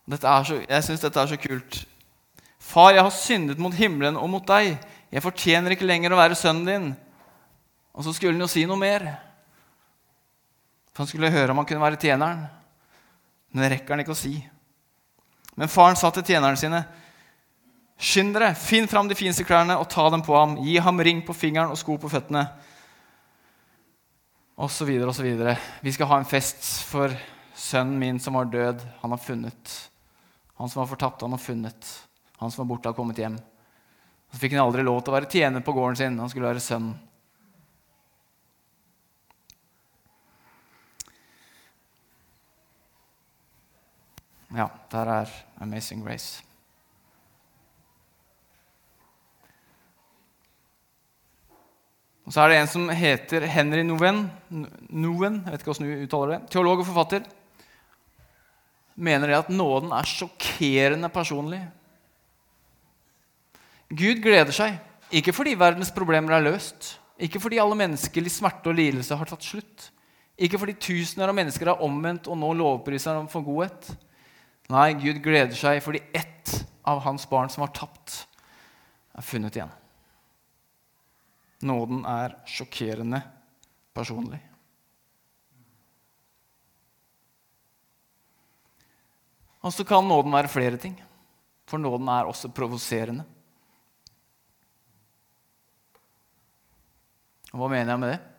så, 0.05 0.59
jeg 0.61 0.85
syns 0.85 1.05
dette 1.05 1.21
er 1.21 1.31
så 1.31 1.39
kult. 1.41 1.79
Far, 2.61 2.93
jeg 2.93 3.05
har 3.05 3.13
syndet 3.13 3.61
mot 3.61 3.73
himmelen 3.73 4.17
og 4.17 4.29
mot 4.29 4.45
deg. 4.49 4.75
Jeg 5.13 5.23
fortjener 5.25 5.73
ikke 5.73 5.87
lenger 5.87 6.13
å 6.13 6.19
være 6.19 6.37
sønnen 6.37 6.69
din. 6.69 6.91
Og 7.93 8.05
så 8.05 8.13
skulle 8.13 8.33
han 8.33 8.43
jo 8.43 8.49
si 8.51 8.65
noe 8.67 8.77
mer. 8.77 9.05
For 10.93 11.05
han 11.05 11.09
skulle 11.09 11.33
høre 11.33 11.53
om 11.53 11.61
han 11.61 11.67
kunne 11.69 11.85
være 11.85 12.01
tjeneren. 12.01 12.45
Men 13.55 13.63
det 13.63 13.71
rekker 13.71 13.95
han 13.95 14.03
ikke 14.03 14.11
å 14.11 14.19
si. 14.19 14.35
Men 15.55 15.71
faren 15.71 15.95
sa 15.95 16.09
til 16.11 16.25
tjenerne 16.27 16.59
sine.: 16.59 16.81
Skynd 17.95 18.35
dere, 18.35 18.49
finn 18.59 18.89
fram 18.91 19.07
de 19.07 19.15
fineste 19.15 19.45
klærne 19.47 19.77
og 19.79 19.87
ta 19.87 20.09
dem 20.11 20.25
på 20.25 20.35
ham. 20.35 20.57
Gi 20.59 20.75
ham 20.83 20.99
ring 20.99 21.21
på 21.23 21.33
fingeren 21.33 21.71
og 21.71 21.79
sko 21.79 21.95
på 21.95 22.11
føttene. 22.11 22.43
Og 24.59 24.67
så 24.71 24.83
videre 24.87 25.07
og 25.07 25.15
så 25.15 25.23
videre. 25.23 25.55
Vi 25.79 25.93
skal 25.95 26.11
ha 26.11 26.19
en 26.19 26.27
fest 26.27 26.67
for 26.89 27.15
sønnen 27.55 27.95
min 28.01 28.19
som 28.19 28.35
var 28.35 28.51
død. 28.51 28.83
Han 28.99 29.15
har 29.15 29.23
funnet. 29.23 29.75
Han 30.59 30.67
som 30.69 30.81
var 30.81 30.91
fortapt, 30.91 31.23
han 31.23 31.31
har 31.31 31.39
funnet. 31.39 31.91
Han 32.43 32.51
som 32.51 32.65
var 32.65 32.73
borte, 32.73 32.91
har 32.91 32.99
kommet 32.99 33.23
hjem. 33.23 33.39
Så 34.31 34.39
fikk 34.41 34.57
han 34.57 34.65
aldri 34.65 34.83
lov 34.83 34.99
til 34.99 35.13
å 35.13 35.15
være 35.15 35.31
tjener 35.31 35.63
på 35.63 35.75
gården 35.75 35.99
sin. 35.99 36.19
Han 36.19 36.31
skulle 36.31 36.51
være 36.51 36.63
sønn. 36.63 36.91
Ja, 44.55 44.69
der 44.91 45.09
er 45.11 45.31
Amazing 45.59 46.05
Grace. 46.05 46.43
Og 52.25 52.33
Så 52.33 52.41
er 52.41 52.49
det 52.49 52.59
en 52.59 52.69
som 52.71 52.87
heter 52.89 53.45
Henry 53.51 53.83
Noven. 53.85 54.31
Noven 54.89 55.41
jeg 55.43 55.51
vet 55.51 55.61
ikke 55.61 55.73
hvordan 55.73 55.89
du 55.89 56.05
uttaler 56.05 56.31
det. 56.33 56.39
Teolog 56.55 56.79
og 56.81 56.87
forfatter. 56.87 57.25
Mener 58.95 59.27
det 59.27 59.37
at 59.37 59.51
nåden 59.51 59.91
er 59.91 60.07
sjokkerende 60.07 61.09
personlig. 61.11 61.59
Gud 63.91 64.23
gleder 64.23 64.55
seg, 64.55 64.79
ikke 65.11 65.35
fordi 65.35 65.53
verdens 65.59 65.91
problemer 65.93 66.33
er 66.33 66.47
løst, 66.47 66.95
ikke 67.21 67.39
fordi 67.43 67.59
alle 67.61 67.75
menneskelig 67.77 68.31
smerte 68.33 68.71
og 68.71 68.79
lidelse 68.79 69.15
har 69.19 69.29
tatt 69.29 69.45
slutt, 69.45 69.91
ikke 70.35 70.57
fordi 70.57 70.73
tusener 70.81 71.29
av 71.29 71.37
mennesker 71.37 71.69
er 71.69 71.83
omvendt 71.85 72.31
og 72.31 72.39
nå 72.39 72.49
lovpriser 72.57 73.19
ham 73.19 73.27
for 73.29 73.45
godhet. 73.45 73.91
Nei, 74.73 74.95
Gud 74.97 75.21
gleder 75.21 75.53
seg 75.57 75.81
fordi 75.85 76.01
ett 76.15 76.53
av 76.85 77.03
hans 77.05 77.27
barn 77.29 77.51
som 77.53 77.65
var 77.65 77.73
tapt, 77.75 78.23
er 79.15 79.25
funnet 79.25 79.57
igjen. 79.57 79.73
Nåden 81.65 82.01
er 82.09 82.35
sjokkerende 82.49 83.21
personlig. 83.95 84.41
Og 89.65 89.73
så 89.73 89.85
kan 89.87 90.05
nåden 90.05 90.33
være 90.33 90.51
flere 90.51 90.77
ting, 90.81 90.97
for 91.65 91.81
nåden 91.81 92.09
er 92.13 92.27
også 92.29 92.51
provoserende. 92.53 93.25
Hva 97.55 97.69
mener 97.71 97.93
jeg 97.95 98.01
med 98.01 98.11
det? 98.13 98.34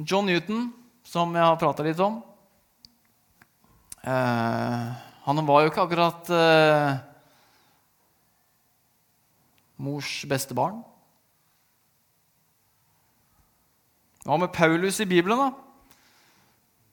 John 0.00 0.26
Newton, 0.26 0.68
som 1.04 1.34
jeg 1.36 1.44
har 1.44 1.58
prata 1.60 1.84
litt 1.84 2.00
om 2.00 2.20
eh, 4.04 4.84
Han 5.26 5.42
var 5.48 5.64
jo 5.64 5.70
ikke 5.72 5.84
akkurat 5.84 6.30
eh, 6.32 7.00
mors 9.80 10.12
beste 10.28 10.56
barn. 10.56 10.80
Hva 14.24 14.36
med 14.36 14.52
Paulus 14.52 15.00
i 15.00 15.08
Bibelen, 15.08 15.40
da? 15.40 15.70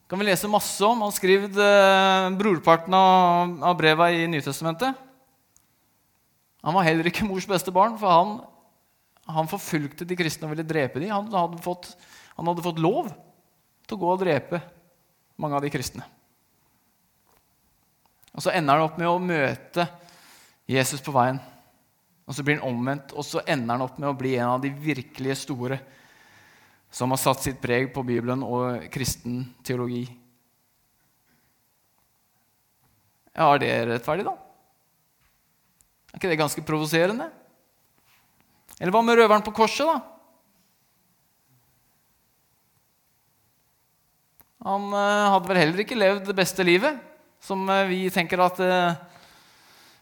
kan 0.08 0.20
vi 0.20 0.28
lese 0.30 0.48
masse 0.48 0.84
om. 0.88 1.02
Han 1.04 1.12
skrev 1.12 1.50
eh, 1.52 2.30
brorparten 2.40 2.96
av, 2.96 3.58
av 3.72 3.76
breva 3.80 4.10
i 4.16 4.28
Nytestamentet. 4.32 4.96
Han 6.64 6.76
var 6.76 6.88
heller 6.88 7.10
ikke 7.10 7.28
mors 7.28 7.48
beste 7.48 7.72
barn, 7.76 7.98
for 8.00 8.12
han, 8.12 8.38
han 9.36 9.52
forfulgte 9.52 10.08
de 10.08 10.17
kristne 10.20 10.48
og 10.48 10.56
ville 10.56 10.67
drepe 10.67 11.04
dem. 11.04 11.12
Han 11.12 11.28
hadde, 11.32 11.60
fått, 11.63 11.91
han 12.38 12.47
hadde 12.47 12.65
fått 12.65 12.82
lov 12.82 13.10
til 13.88 13.97
å 13.97 14.02
gå 14.02 14.10
og 14.13 14.21
drepe 14.21 14.62
mange 15.41 15.58
av 15.58 15.63
de 15.65 15.71
kristne. 15.73 16.06
Og 18.38 18.43
Så 18.45 18.54
ender 18.54 18.78
han 18.78 18.86
opp 18.86 18.97
med 19.02 19.10
å 19.10 19.17
møte 19.17 19.88
Jesus 20.69 21.02
på 21.02 21.13
veien. 21.15 21.39
Og 22.30 22.36
Så 22.36 22.43
blir 22.45 22.60
han 22.60 22.69
omvendt, 22.69 23.15
og 23.17 23.26
så 23.26 23.41
ender 23.47 23.73
han 23.73 23.86
opp 23.88 23.97
med 23.97 24.12
å 24.12 24.17
bli 24.17 24.36
en 24.38 24.54
av 24.54 24.62
de 24.62 24.69
virkelige 24.69 25.39
store 25.39 25.80
som 26.93 27.10
har 27.12 27.19
satt 27.19 27.41
sitt 27.43 27.58
preg 27.62 27.89
på 27.93 28.04
Bibelen 28.06 28.43
og 28.45 28.86
kristen 28.93 29.41
teologi. 29.65 30.06
Ja, 33.38 33.50
er 33.54 33.62
det 33.62 33.71
rettferdig, 33.89 34.26
da? 34.28 34.34
Er 36.10 36.19
ikke 36.19 36.30
det 36.32 36.39
ganske 36.39 36.63
provoserende? 36.65 37.28
Eller 38.78 38.93
hva 38.93 39.02
med 39.06 39.17
røveren 39.19 39.45
på 39.45 39.54
korset, 39.58 39.89
da? 39.89 40.16
Han 44.67 44.89
uh, 44.91 45.32
hadde 45.32 45.47
vel 45.47 45.62
heller 45.62 45.84
ikke 45.84 45.97
levd 45.97 46.25
det 46.27 46.36
beste 46.36 46.65
livet, 46.67 46.97
som 47.39 47.62
uh, 47.71 47.86
vi 47.88 48.10
tenker 48.12 48.41
at 48.43 48.60
uh, 48.60 48.97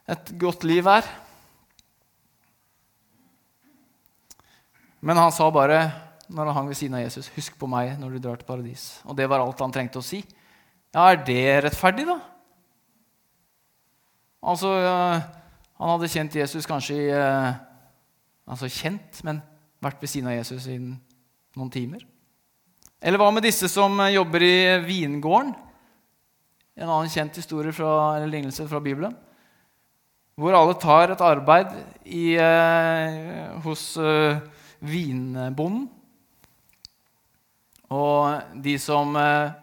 et 0.10 0.32
godt 0.42 0.66
liv 0.66 0.90
er. 0.90 1.06
Men 5.06 5.22
han 5.22 5.34
sa 5.36 5.52
bare 5.54 5.84
når 6.26 6.50
han 6.50 6.58
hang 6.58 6.72
ved 6.72 6.80
siden 6.80 6.98
av 6.98 7.06
Jesus, 7.06 7.30
'Husk 7.30 7.60
på 7.62 7.70
meg 7.70 7.94
når 8.02 8.16
du 8.16 8.20
drar 8.24 8.42
til 8.42 8.50
paradis.' 8.50 9.06
Og 9.06 9.14
det 9.18 9.30
var 9.30 9.44
alt 9.44 9.62
han 9.62 9.74
trengte 9.74 10.02
å 10.02 10.06
si. 10.06 10.24
Ja, 10.96 11.12
er 11.12 11.22
det 11.22 11.64
rettferdig, 11.68 12.08
da? 12.10 12.18
Altså 14.42 14.72
han 15.76 15.92
hadde 15.92 16.10
kjent 16.12 16.36
Jesus 16.40 16.68
kanskje 16.70 16.98
i 16.98 17.08
eh, 17.12 17.54
Altså 18.46 18.70
kjent, 18.70 19.24
men 19.26 19.40
vært 19.82 20.04
ved 20.04 20.12
siden 20.12 20.30
av 20.30 20.36
Jesus 20.38 20.68
i 20.70 20.76
noen 20.78 21.72
timer. 21.74 22.04
Eller 23.02 23.22
hva 23.22 23.30
med 23.34 23.46
disse 23.46 23.70
som 23.72 24.00
eh, 24.00 24.16
jobber 24.16 24.44
i 24.46 24.58
vingården? 24.86 25.54
En 26.76 26.90
annen 26.90 27.12
kjent 27.12 27.38
historie 27.40 27.72
fra, 27.76 28.18
eller 28.18 28.32
lignelse 28.32 28.68
fra 28.68 28.82
Bibelen. 28.84 29.16
Hvor 30.36 30.56
alle 30.58 30.76
tar 30.76 31.14
et 31.14 31.22
arbeid 31.24 31.72
i, 32.04 32.36
eh, 32.36 33.54
hos 33.64 33.94
eh, 33.96 34.42
vinbonden. 34.84 35.86
Og 37.96 38.60
de 38.66 38.76
som 38.82 39.16
eh, 39.16 39.54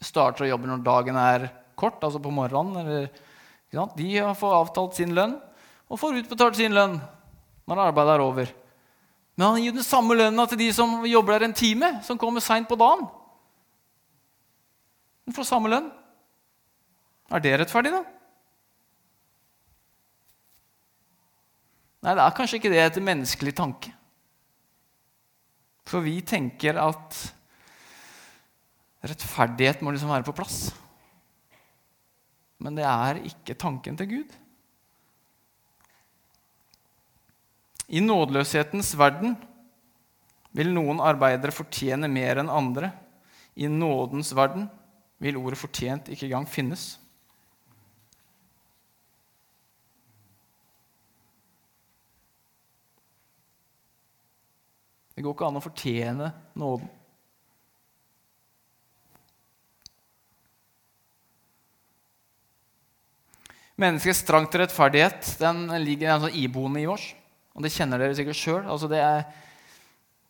starter 0.00 0.46
å 0.46 0.50
jobbe 0.54 0.70
når 0.70 0.84
dagen 0.86 1.20
er 1.20 1.48
kort, 1.76 2.00
altså 2.00 2.22
på 2.22 2.32
morgenen, 2.32 2.80
eller, 2.80 3.10
de 3.98 4.10
får 4.38 4.56
avtalt 4.62 4.94
sin 4.96 5.12
lønn 5.16 5.34
og 5.90 5.98
får 5.98 6.20
utbetalt 6.20 6.56
sin 6.56 6.74
lønn 6.76 7.00
når 7.66 7.80
arbeidet 7.88 8.14
er 8.14 8.22
over. 8.22 8.52
Men 9.34 9.48
han 9.48 9.62
gir 9.64 9.74
den 9.74 9.86
samme 9.86 10.14
lønna 10.14 10.46
til 10.46 10.60
de 10.60 10.70
som 10.74 11.02
jobber 11.08 11.34
der 11.34 11.48
en 11.48 11.56
time, 11.56 11.90
som 12.06 12.18
kommer 12.20 12.42
seint 12.44 12.68
på 12.70 12.78
dagen. 12.78 13.06
De 15.26 15.34
får 15.34 15.48
samme 15.48 15.70
lønn. 15.72 15.88
Er 17.34 17.42
det 17.42 17.56
rettferdig, 17.58 17.94
da? 17.94 18.04
Nei, 22.04 22.12
det 22.12 22.20
er 22.20 22.36
kanskje 22.36 22.60
ikke 22.60 22.70
det 22.70 22.82
etter 22.84 23.04
menneskelig 23.04 23.54
tanke. 23.56 23.94
For 25.88 26.04
vi 26.04 26.18
tenker 26.24 26.76
at 26.80 27.16
rettferdighet 29.04 29.82
må 29.84 29.92
liksom 29.92 30.12
være 30.12 30.26
på 30.28 30.36
plass. 30.36 30.68
Men 32.60 32.76
det 32.76 32.84
er 32.88 33.22
ikke 33.28 33.56
tanken 33.60 33.96
til 33.98 34.10
Gud. 34.12 34.36
I 37.94 38.00
nådeløshetens 38.02 38.90
verden 38.98 39.36
vil 40.54 40.72
noen 40.74 40.98
arbeidere 41.02 41.54
fortjene 41.54 42.08
mer 42.10 42.40
enn 42.42 42.50
andre. 42.50 42.90
I 43.54 43.68
nådens 43.70 44.32
verden 44.34 44.66
vil 45.22 45.38
ordet 45.38 45.60
'fortjent' 45.60 46.10
ikke 46.10 46.26
engang 46.26 46.48
finnes. 46.50 46.98
Det 55.14 55.22
går 55.22 55.34
ikke 55.36 55.46
an 55.46 55.62
å 55.62 55.62
fortjene 55.62 56.32
nåden. 56.58 56.90
Menneskets 63.78 64.22
trang 64.26 64.46
til 64.50 64.62
rettferdighet 64.62 65.36
den 65.38 65.68
ligger 65.82 66.16
altså 66.16 66.30
iboende 66.34 66.82
i 66.82 66.90
oss. 66.90 67.14
Og 67.54 67.62
det 67.62 67.72
kjenner 67.74 68.02
dere 68.02 68.16
sikkert 68.18 68.38
sjøl. 68.38 68.62
Altså 68.66 68.88
det, 68.90 69.00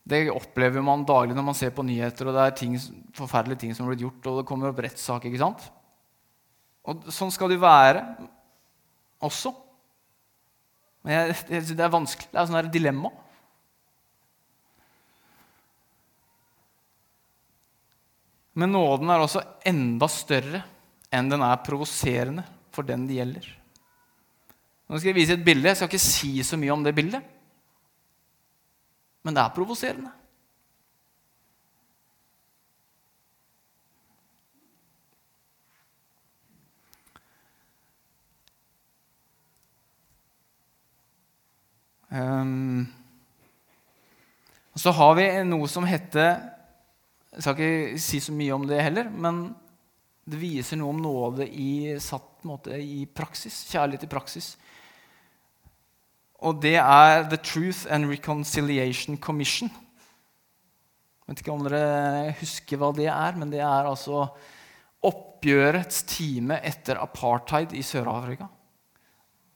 det, 0.04 0.26
opplever 0.32 0.84
man 0.84 1.06
daglig 1.08 1.36
når 1.36 1.46
man 1.46 1.56
ser 1.56 1.72
på 1.74 1.84
nyheter, 1.86 2.28
og 2.28 2.36
det 2.36 2.44
er 2.44 2.56
ting, 2.58 2.76
forferdelige 3.16 3.64
ting 3.64 3.74
som 3.74 3.86
har 3.86 3.94
blitt 3.94 4.04
gjort, 4.04 4.28
og 4.28 4.40
det 4.40 4.48
kommer 4.48 4.70
opp 4.70 4.82
rettssak. 4.84 5.24
ikke 5.28 5.40
sant? 5.40 5.64
Og 6.84 7.08
sånn 7.14 7.32
skal 7.32 7.52
det 7.52 7.62
være 7.62 8.04
også. 9.24 9.54
Men 11.04 11.16
jeg, 11.16 11.36
det, 11.70 11.80
er 11.80 11.92
vanskelig. 11.92 12.28
Det 12.32 12.40
er 12.40 12.48
sånn 12.48 12.60
et 12.60 12.72
dilemma. 12.72 13.12
Men 18.54 18.70
nåden 18.70 19.10
er 19.10 19.24
også 19.24 19.42
enda 19.66 20.06
større 20.12 20.62
enn 21.14 21.28
den 21.30 21.42
er 21.42 21.62
provoserende 21.66 22.44
for 22.74 22.86
den 22.86 23.08
det 23.08 23.18
gjelder. 23.18 23.48
Nå 24.88 24.98
skal 24.98 25.10
jeg 25.10 25.16
vise 25.16 25.38
et 25.38 25.44
bilde. 25.44 25.70
Jeg 25.70 25.78
skal 25.78 25.88
ikke 25.92 26.02
si 26.02 26.34
så 26.44 26.58
mye 26.60 26.74
om 26.74 26.84
det 26.84 26.94
bildet. 26.96 27.32
Men 29.24 29.36
det 29.36 29.42
er 29.42 29.56
provoserende. 29.56 30.12
Um, 42.14 42.86
så 44.78 44.92
har 44.94 45.16
vi 45.18 45.24
noe 45.48 45.66
som 45.66 45.82
heter 45.82 46.36
Jeg 47.34 47.42
skal 47.42 47.56
ikke 47.58 48.02
si 48.04 48.20
så 48.22 48.34
mye 48.36 48.54
om 48.54 48.68
det 48.70 48.78
heller, 48.84 49.08
men 49.10 49.48
det 50.22 50.38
viser 50.38 50.78
noe 50.78 50.92
om 50.94 51.00
nåde 51.02 51.48
i, 51.48 51.96
satt 51.98 52.33
måte, 52.48 52.76
i 52.78 53.04
praksis. 53.06 53.64
Kjærlighet 53.70 54.06
i 54.06 54.10
praksis. 54.10 54.54
Og 56.44 56.60
det 56.60 56.76
er 56.76 57.24
The 57.30 57.38
Truth 57.40 57.86
and 57.90 58.10
Reconciliation 58.10 59.16
Commission. 59.16 59.70
Jeg 61.24 61.32
vet 61.32 61.40
ikke 61.40 61.54
om 61.54 61.64
dere 61.64 62.34
husker 62.36 62.80
hva 62.80 62.90
det 62.92 63.08
er, 63.08 63.38
men 63.40 63.52
det 63.52 63.62
er 63.64 63.88
altså 63.88 64.26
oppgjørets 65.04 66.02
time 66.08 66.58
etter 66.64 67.00
apartheid 67.00 67.72
i 67.72 67.84
Sør-Afrika. 67.84 68.48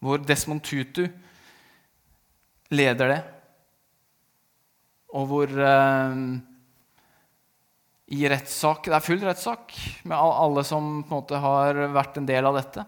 Hvor 0.01 0.23
Desmond 0.25 0.65
Tutu 0.65 1.05
leder 2.73 3.13
det. 3.13 3.21
Og 5.17 5.29
hvor 5.29 5.53
eh, 5.53 6.25
i 8.09 8.23
rettssak 8.31 8.87
Det 8.89 8.97
er 8.97 9.05
full 9.05 9.21
rettssak 9.21 9.75
med 10.09 10.17
alle 10.17 10.65
som 10.65 11.03
på 11.03 11.13
en 11.13 11.19
måte 11.21 11.41
har 11.43 11.81
vært 11.93 12.17
en 12.17 12.29
del 12.29 12.49
av 12.49 12.57
dette. 12.57 12.85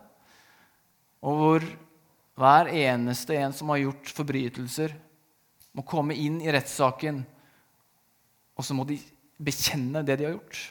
Og 1.21 1.41
hvor 1.41 1.67
hver 2.41 2.71
eneste 2.73 3.37
en 3.37 3.53
som 3.53 3.69
har 3.73 3.83
gjort 3.83 4.13
forbrytelser, 4.17 4.95
må 5.77 5.85
komme 5.87 6.17
inn 6.19 6.41
i 6.43 6.51
rettssaken, 6.51 7.21
og 8.57 8.65
så 8.67 8.75
må 8.75 8.87
de 8.89 8.97
bekjenne 9.39 10.03
det 10.03 10.17
de 10.19 10.27
har 10.27 10.33
gjort. 10.35 10.63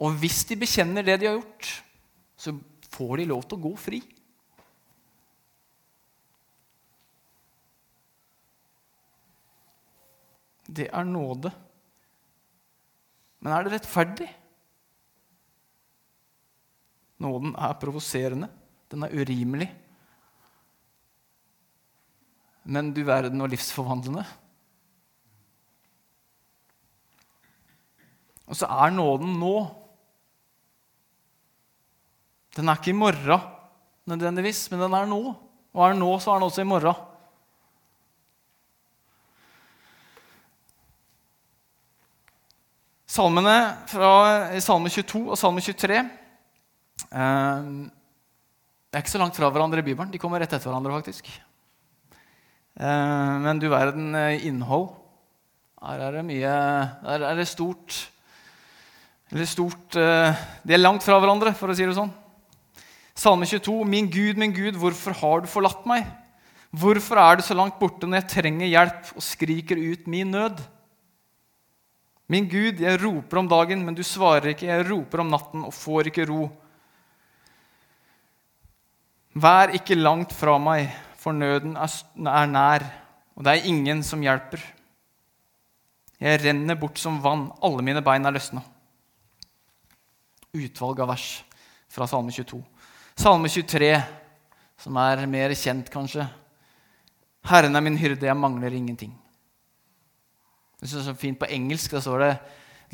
Og 0.00 0.14
hvis 0.22 0.44
de 0.48 0.56
bekjenner 0.62 1.04
det 1.04 1.18
de 1.20 1.28
har 1.28 1.36
gjort, 1.36 1.72
så 2.38 2.54
får 2.94 3.20
de 3.20 3.28
lov 3.32 3.42
til 3.44 3.58
å 3.58 3.64
gå 3.66 3.74
fri. 3.80 4.00
det 10.66 10.88
er 10.92 11.06
nåde. 11.06 11.52
Men 13.40 13.52
er 13.52 13.64
det 13.64 13.74
rettferdig? 13.76 14.28
Nåden 17.22 17.54
er 17.56 17.76
provoserende. 17.80 18.48
Den 18.92 19.04
er 19.06 19.14
urimelig. 19.14 19.68
Men 22.66 22.92
du 22.92 23.02
verden 23.06 23.40
og 23.44 23.50
livsforvandlende. 23.52 24.24
Og 28.46 28.58
så 28.58 28.68
er 28.70 28.94
nåden 28.94 29.34
nå. 29.40 29.56
Den 32.56 32.70
er 32.70 32.78
ikke 32.78 32.94
i 32.94 32.96
morgen 32.96 33.52
nødvendigvis, 34.06 34.68
men 34.70 34.80
den 34.84 34.94
er 34.94 35.08
nå. 35.10 35.20
Og 35.74 35.82
er 35.84 35.98
nå, 35.98 36.10
så 36.22 36.30
er 36.32 36.40
den 36.40 36.48
også 36.48 36.62
i 36.62 36.68
morgen. 36.68 37.05
Salmene 43.16 43.56
fra 43.88 44.10
Salme 44.60 44.90
22 44.92 45.22
og 45.30 45.38
Salme 45.40 45.62
23 45.64 45.96
eh, 45.96 47.68
er 48.92 49.00
ikke 49.00 49.12
så 49.14 49.20
langt 49.20 49.36
fra 49.38 49.48
hverandre 49.52 49.80
i 49.80 49.86
Bibelen. 49.86 50.10
De 50.12 50.20
kommer 50.20 50.42
rett 50.42 50.52
etter 50.52 50.68
hverandre, 50.68 50.92
faktisk. 50.98 51.30
Eh, 52.76 53.32
men 53.46 53.62
du 53.62 53.70
verden 53.72 54.12
eh, 54.18 54.44
innhold. 54.48 54.90
Her 55.86 56.02
er 56.08 56.18
det 56.18 56.26
mye 56.26 56.52
Her 57.04 57.24
er 57.28 57.36
det 57.36 57.44
stort 57.46 57.94
Eller 59.28 59.46
stort 59.46 59.96
eh, 60.00 60.38
De 60.64 60.72
er 60.74 60.80
langt 60.80 61.04
fra 61.04 61.18
hverandre, 61.20 61.52
for 61.56 61.70
å 61.70 61.76
si 61.76 61.86
det 61.86 61.96
sånn. 61.96 62.12
Salme 63.16 63.48
22. 63.48 63.78
Min 63.88 64.10
Gud, 64.12 64.36
min 64.40 64.52
Gud, 64.56 64.76
hvorfor 64.80 65.16
har 65.22 65.44
du 65.44 65.48
forlatt 65.48 65.88
meg? 65.88 66.04
Hvorfor 66.76 67.20
er 67.22 67.38
du 67.38 67.46
så 67.46 67.56
langt 67.56 67.78
borte 67.80 68.08
når 68.08 68.20
jeg 68.20 68.32
trenger 68.34 68.72
hjelp 68.72 69.14
og 69.14 69.24
skriker 69.24 69.80
ut 69.80 70.10
min 70.10 70.34
nød? 70.36 70.60
Min 72.26 72.48
Gud, 72.50 72.80
jeg 72.82 72.98
roper 72.98 73.38
om 73.38 73.48
dagen, 73.48 73.84
men 73.86 73.94
du 73.94 74.02
svarer 74.02 74.50
ikke. 74.50 74.66
Jeg 74.66 74.86
roper 74.88 75.22
om 75.22 75.28
natten 75.30 75.66
og 75.66 75.74
får 75.74 76.10
ikke 76.10 76.26
ro. 76.26 76.48
Vær 79.36 79.74
ikke 79.76 79.98
langt 79.98 80.32
fra 80.34 80.56
meg, 80.58 80.88
for 81.20 81.36
nøden 81.36 81.76
er 81.76 82.48
nær, 82.50 82.86
og 83.36 83.44
det 83.44 83.52
er 83.52 83.68
ingen 83.68 84.02
som 84.06 84.22
hjelper. 84.24 84.62
Jeg 86.16 86.40
renner 86.40 86.78
bort 86.80 86.98
som 86.98 87.18
vann, 87.22 87.50
alle 87.62 87.84
mine 87.84 88.00
bein 88.02 88.24
er 88.24 88.32
løsna. 88.32 88.62
Utvalg 90.56 91.02
av 91.04 91.12
vers 91.12 91.26
fra 91.92 92.08
Salme 92.08 92.32
22. 92.32 92.62
Salme 93.20 93.50
23, 93.52 93.92
som 94.80 94.96
er 95.02 95.26
mer 95.28 95.52
kjent, 95.54 95.92
kanskje. 95.92 96.24
Herren 97.46 97.76
er 97.76 97.84
min 97.84 98.00
hyrde, 98.00 98.26
jeg 98.26 98.40
mangler 98.40 98.74
ingenting. 98.74 99.12
Det 100.80 100.88
er 100.90 101.06
så 101.06 101.16
fint 101.16 101.38
På 101.40 101.48
engelsk 101.48 101.94
da 101.96 102.02
står 102.04 102.24
det 102.24 102.32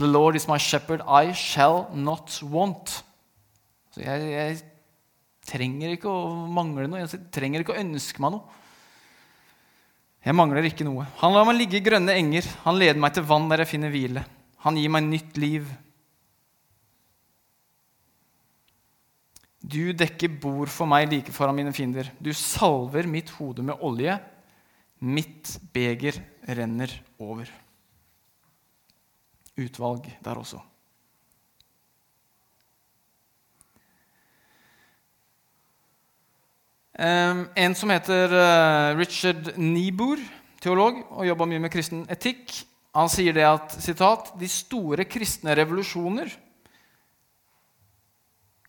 The 0.00 0.08
Lord 0.08 0.36
is 0.38 0.48
my 0.48 0.56
shepherd, 0.56 1.02
I 1.04 1.34
shall 1.36 1.84
not 1.92 2.32
want. 2.48 3.02
Så 3.92 4.00
jeg, 4.00 4.30
jeg 4.32 4.56
trenger 5.44 5.92
ikke 5.92 6.08
å 6.08 6.30
mangle 6.48 6.86
noe. 6.88 7.02
Jeg 7.02 7.26
trenger 7.34 7.60
ikke 7.60 7.74
å 7.74 7.82
ønske 7.82 8.22
meg 8.24 8.32
noe. 8.38 8.60
Jeg 10.24 10.38
mangler 10.38 10.64
ikke 10.64 10.86
noe. 10.86 11.04
Han 11.20 11.34
lar 11.34 11.44
meg 11.48 11.58
ligge 11.58 11.76
i 11.76 11.84
grønne 11.84 12.14
enger. 12.16 12.46
Han 12.64 12.78
leder 12.80 13.00
meg 13.04 13.12
til 13.12 13.26
vann 13.28 13.50
der 13.50 13.64
jeg 13.64 13.72
finner 13.74 13.92
hvile. 13.92 14.22
Han 14.64 14.78
gir 14.80 14.92
meg 14.94 15.08
nytt 15.10 15.40
liv. 15.42 15.66
Du 19.60 19.92
dekker 19.92 20.38
bord 20.42 20.72
for 20.72 20.88
meg 20.88 21.10
like 21.10 21.34
foran 21.34 21.58
mine 21.58 21.74
fiender. 21.76 22.08
Du 22.16 22.32
salver 22.32 23.04
mitt 23.10 23.34
hode 23.36 23.66
med 23.66 23.82
olje. 23.84 24.16
Mitt 25.02 25.58
beger 25.74 26.16
renner 26.48 26.96
over 27.20 27.50
utvalg 29.60 30.08
der 30.24 30.38
også. 30.38 30.60
En 37.02 37.74
som 37.74 37.90
heter 37.90 38.32
eh, 38.36 38.98
Richard 38.98 39.54
Niebuhr, 39.56 40.20
teolog, 40.62 41.00
og 41.10 41.26
jobba 41.26 41.48
mye 41.48 41.62
med 41.64 41.72
kristen 41.72 42.04
etikk, 42.12 42.52
han 42.92 43.08
sier 43.08 43.32
det 43.32 43.46
at 43.48 43.72
citat, 43.80 44.34
de 44.36 44.48
store 44.52 45.06
kristne 45.08 45.56
revolusjoner 45.56 46.28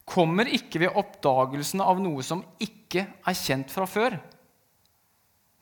kommer 0.07 0.47
ikke 0.51 0.85
ved 0.85 0.95
oppdagelsen 0.99 1.83
av 1.83 1.99
noe 2.03 2.23
som 2.23 2.43
ikke 2.63 3.03
er 3.03 3.35
kjent 3.35 3.71
fra 3.71 3.87
før. 3.87 4.15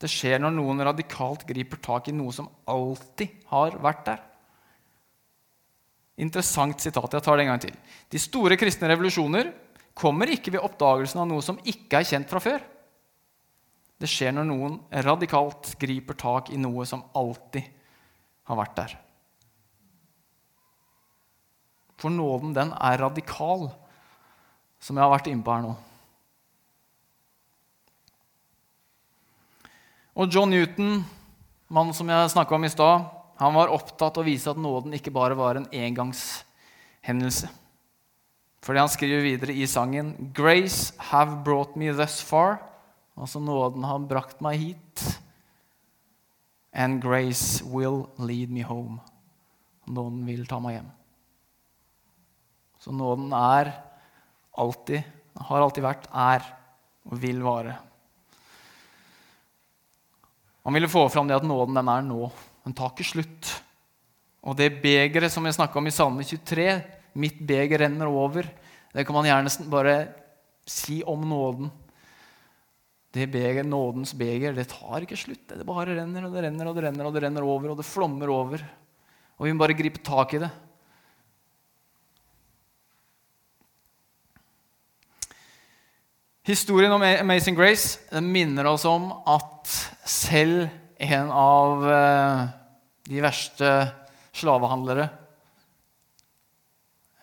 Det 0.01 0.09
skjer 0.09 0.41
når 0.41 0.53
noen 0.55 0.85
radikalt 0.85 1.45
griper 1.49 1.81
tak 1.81 2.09
i 2.09 2.15
noe 2.15 2.33
som 2.33 2.49
alltid 2.69 3.41
har 3.51 3.77
vært 3.81 4.05
der. 4.07 4.21
Interessant 6.21 6.83
sitat. 6.83 7.17
Jeg 7.17 7.25
tar 7.25 7.37
det 7.37 7.45
en 7.45 7.51
gang 7.53 7.63
til. 7.63 7.77
De 8.13 8.21
store 8.21 8.57
kristne 8.59 8.89
revolusjoner 8.91 9.49
kommer 9.97 10.29
ikke 10.31 10.53
ved 10.53 10.63
oppdagelsen 10.63 11.23
av 11.23 11.29
noe 11.29 11.43
som 11.45 11.59
ikke 11.67 11.99
er 11.99 12.07
kjent 12.07 12.29
fra 12.29 12.41
før. 12.43 12.61
Det 14.01 14.09
skjer 14.09 14.33
når 14.33 14.47
noen 14.49 14.77
radikalt 15.05 15.75
griper 15.81 16.17
tak 16.17 16.49
i 16.53 16.59
noe 16.61 16.85
som 16.89 17.03
alltid 17.17 17.65
har 18.49 18.57
vært 18.57 18.77
der. 18.77 18.95
For 22.01 22.09
nåden, 22.09 22.53
den 22.57 22.71
er 22.73 22.97
radikal, 22.97 23.67
som 24.81 24.97
jeg 24.97 25.05
har 25.05 25.13
vært 25.13 25.29
inne 25.29 25.45
på 25.45 25.53
her 25.53 25.65
nå. 25.67 25.75
Og 30.17 30.33
John 30.33 30.49
Newton, 30.51 31.03
mannen 31.69 31.95
som 31.95 32.09
jeg 32.09 32.31
snakka 32.33 32.57
om 32.57 32.65
i 32.65 32.73
stad, 32.73 33.05
han 33.41 33.55
var 33.57 33.71
opptatt 33.73 34.19
av 34.19 34.21
å 34.21 34.27
vise 34.27 34.51
at 34.51 34.59
nåden 34.61 34.93
ikke 34.93 35.13
bare 35.13 35.33
var 35.33 35.57
en 35.57 35.65
engangshendelse. 35.73 37.47
Fordi 38.61 38.81
han 38.83 38.91
skriver 38.93 39.23
videre 39.25 39.55
i 39.57 39.65
sangen 39.65 40.13
Grace 40.37 40.93
have 41.09 41.39
brought 41.41 41.73
me 41.73 41.89
thus 41.97 42.19
far. 42.21 42.59
Altså 43.17 43.41
nåden 43.41 43.81
har 43.89 44.03
brakt 44.05 44.43
meg 44.45 44.59
hit. 44.61 45.05
And 46.69 47.01
grace 47.01 47.65
will 47.65 48.05
lead 48.21 48.53
me 48.53 48.61
home. 48.61 48.99
Nåden 49.89 50.21
vil 50.29 50.45
ta 50.45 50.61
meg 50.61 50.77
hjem. 50.77 50.93
Så 52.77 52.93
nåden 52.93 53.33
er 53.33 53.73
alltid, 54.53 55.01
har 55.49 55.65
alltid 55.65 55.85
vært, 55.85 56.05
er 56.13 56.45
og 57.09 57.17
vil 57.25 57.41
vare. 57.41 57.75
Han 60.61 60.77
ville 60.77 60.89
få 60.93 61.07
fram 61.09 61.25
det 61.25 61.41
at 61.41 61.45
nåden 61.49 61.81
den 61.81 61.89
er 61.89 62.05
nå. 62.05 62.29
Den 62.65 62.75
tar 62.77 62.93
ikke 62.93 63.07
slutt. 63.09 63.51
Og 64.41 64.57
det 64.57 64.81
begeret 64.81 65.33
som 65.33 65.45
jeg 65.45 65.57
snakka 65.57 65.77
om 65.77 65.89
i 65.89 65.93
Salme 65.93 66.25
23, 66.25 66.67
mitt 67.21 67.39
beger 67.45 67.83
renner 67.83 68.09
over, 68.09 68.47
det 68.91 69.05
kan 69.07 69.15
man 69.15 69.27
gjerne 69.27 69.69
bare 69.71 69.95
si 70.67 71.01
om 71.07 71.23
nåden. 71.27 71.71
Det 73.11 73.27
beger, 73.27 73.67
nådens 73.67 74.13
beger 74.15 74.55
det 74.55 74.69
tar 74.71 75.03
ikke 75.03 75.19
slutt. 75.19 75.43
Det 75.49 75.67
bare 75.67 75.97
renner 75.97 76.25
og 76.25 76.35
det 76.35 76.45
renner 76.45 76.69
og 76.69 76.77
det 76.77 76.85
renner 76.85 77.07
og 77.07 77.15
det 77.15 77.23
renner 77.25 77.43
over, 77.43 77.73
og 77.73 77.79
det 77.81 77.87
flommer 77.87 78.31
over. 78.31 78.63
Og 79.37 79.47
vi 79.47 79.53
må 79.53 79.63
bare 79.63 79.75
gripe 79.75 79.99
tak 80.05 80.37
i 80.37 80.43
det. 80.45 80.51
Historien 86.47 86.91
om 86.91 87.03
Amazing 87.03 87.55
Grace 87.57 88.21
minner 88.23 88.65
oss 88.71 88.85
om 88.89 89.11
at 89.29 89.69
selv 90.07 90.71
en 91.01 91.31
av 91.31 91.91
eh, 91.91 92.47
de 93.09 93.21
verste 93.23 93.69
slavehandlere 94.37 95.07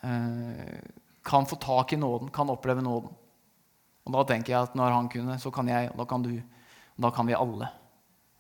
eh, 0.03 0.79
kan 1.23 1.47
få 1.47 1.57
tak 1.63 1.93
i 1.93 1.97
nåden, 2.01 2.33
kan 2.35 2.51
oppleve 2.51 2.83
nåden. 2.83 3.13
Og 4.09 4.15
Da 4.17 4.25
tenker 4.27 4.55
jeg 4.55 4.67
at 4.67 4.75
når 4.79 4.97
han 4.97 5.11
kunne, 5.13 5.37
så 5.39 5.53
kan 5.55 5.69
jeg, 5.71 5.93
og 5.93 6.01
da 6.01 6.09
kan 6.09 6.25
du. 6.25 6.33
Og 6.97 7.05
da 7.07 7.13
kan 7.15 7.29
vi 7.29 7.37
alle. 7.39 7.69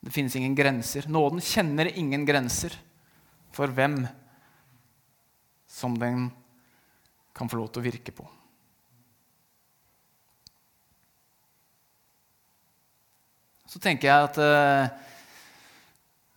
Det 0.03 0.15
finnes 0.15 0.35
ingen 0.39 0.57
grenser. 0.59 1.07
Nåden 1.07 1.43
kjenner 1.45 1.93
ingen 1.93 2.25
grenser 2.27 2.75
for 3.55 3.71
hvem 3.71 4.01
som 5.69 5.95
den 6.01 6.31
kan 7.37 7.51
få 7.51 7.61
lov 7.61 7.71
til 7.71 7.85
å 7.85 7.89
virke 7.91 8.15
på. 8.17 8.27
så 13.69 13.81
tenker 13.83 14.09
jeg 14.09 14.29
at 14.31 14.39
eh, 14.41 15.08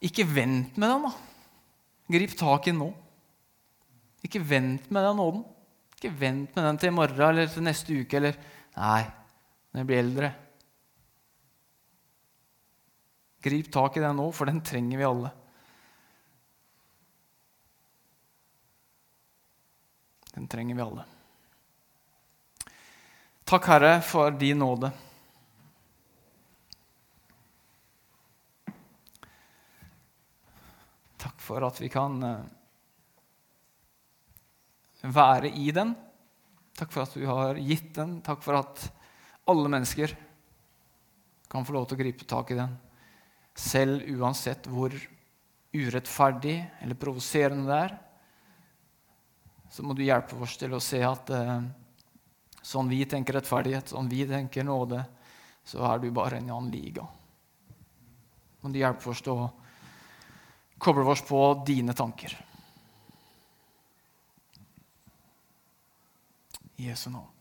Ikke 0.01 0.25
vent 0.25 0.77
med 0.81 0.89
den, 0.89 1.07
da. 1.07 1.11
Grip 2.11 2.33
tak 2.37 2.67
i 2.67 2.73
den 2.73 2.81
nå. 2.81 2.89
Ikke 4.25 4.41
vent 4.43 4.89
med 4.91 5.05
den 5.05 5.19
nåden. 5.21 5.43
Ikke 5.97 6.13
vent 6.17 6.55
med 6.55 6.65
den 6.65 6.79
til 6.81 6.89
i 6.89 6.95
morgen 6.95 7.27
eller 7.27 7.51
til 7.51 7.65
neste 7.65 7.99
uke. 8.01 8.17
eller 8.17 8.37
Nei, 8.75 9.03
når 9.71 9.81
jeg 9.81 9.89
blir 9.89 10.01
eldre. 10.01 10.31
Grip 13.41 13.71
tak 13.73 13.97
i 13.97 14.03
den 14.03 14.17
nå, 14.17 14.27
for 14.33 14.49
den 14.49 14.61
trenger 14.65 15.01
vi 15.01 15.07
alle. 15.07 15.31
Den 20.31 20.47
trenger 20.47 20.77
vi 20.77 20.85
alle. 20.85 21.07
Takk, 23.51 23.65
Herre, 23.67 23.95
for 24.05 24.31
din 24.39 24.61
nåde. 24.63 24.91
Takk 31.19 31.40
for 31.51 31.67
at 31.67 31.81
vi 31.81 31.89
kan 31.91 32.13
eh, 32.23 32.43
være 35.11 35.51
i 35.51 35.71
den. 35.75 35.91
Takk 36.79 36.93
for 36.93 37.03
at 37.03 37.15
du 37.17 37.25
har 37.27 37.59
gitt 37.59 37.91
den. 37.97 38.21
Takk 38.23 38.43
for 38.45 38.55
at 38.61 38.85
alle 39.51 39.71
mennesker 39.73 40.13
kan 41.51 41.67
få 41.67 41.75
lov 41.75 41.89
til 41.89 41.97
å 41.97 42.03
gripe 42.05 42.27
tak 42.29 42.53
i 42.53 42.59
den. 42.61 42.77
Selv 43.57 44.07
uansett 44.15 44.69
hvor 44.71 44.95
urettferdig 45.75 46.55
eller 46.83 46.99
provoserende 46.99 47.67
det 47.67 47.81
er, 47.89 47.97
så 49.71 49.83
må 49.83 49.95
du 49.95 50.03
hjelpe 50.03 50.39
oss 50.43 50.55
til 50.59 50.71
å 50.75 50.83
se 50.83 50.99
at 51.03 51.31
eh, 51.35 51.57
sånn 52.63 52.91
vi 52.91 53.03
tenker 53.11 53.35
rettferdighet, 53.39 53.91
sånn 53.91 54.11
vi 54.11 54.23
tenker 54.27 54.67
nåde, 54.67 55.03
så 55.67 55.83
er 55.87 55.99
du 55.99 56.11
bare 56.15 56.39
en 56.39 56.47
annen 56.51 56.71
liga. 56.71 57.03
Må 58.61 58.71
du 58.71 58.79
hjelpe 58.79 59.11
oss 59.11 59.23
til 59.23 59.35
å 59.35 59.51
kobler 60.81 61.03
vi 61.03 61.09
oss 61.09 61.21
på 61.21 61.63
dine 61.65 61.93
tanker. 61.93 62.45
I 66.75 66.87
Jesu 66.87 67.09
navn. 67.09 67.40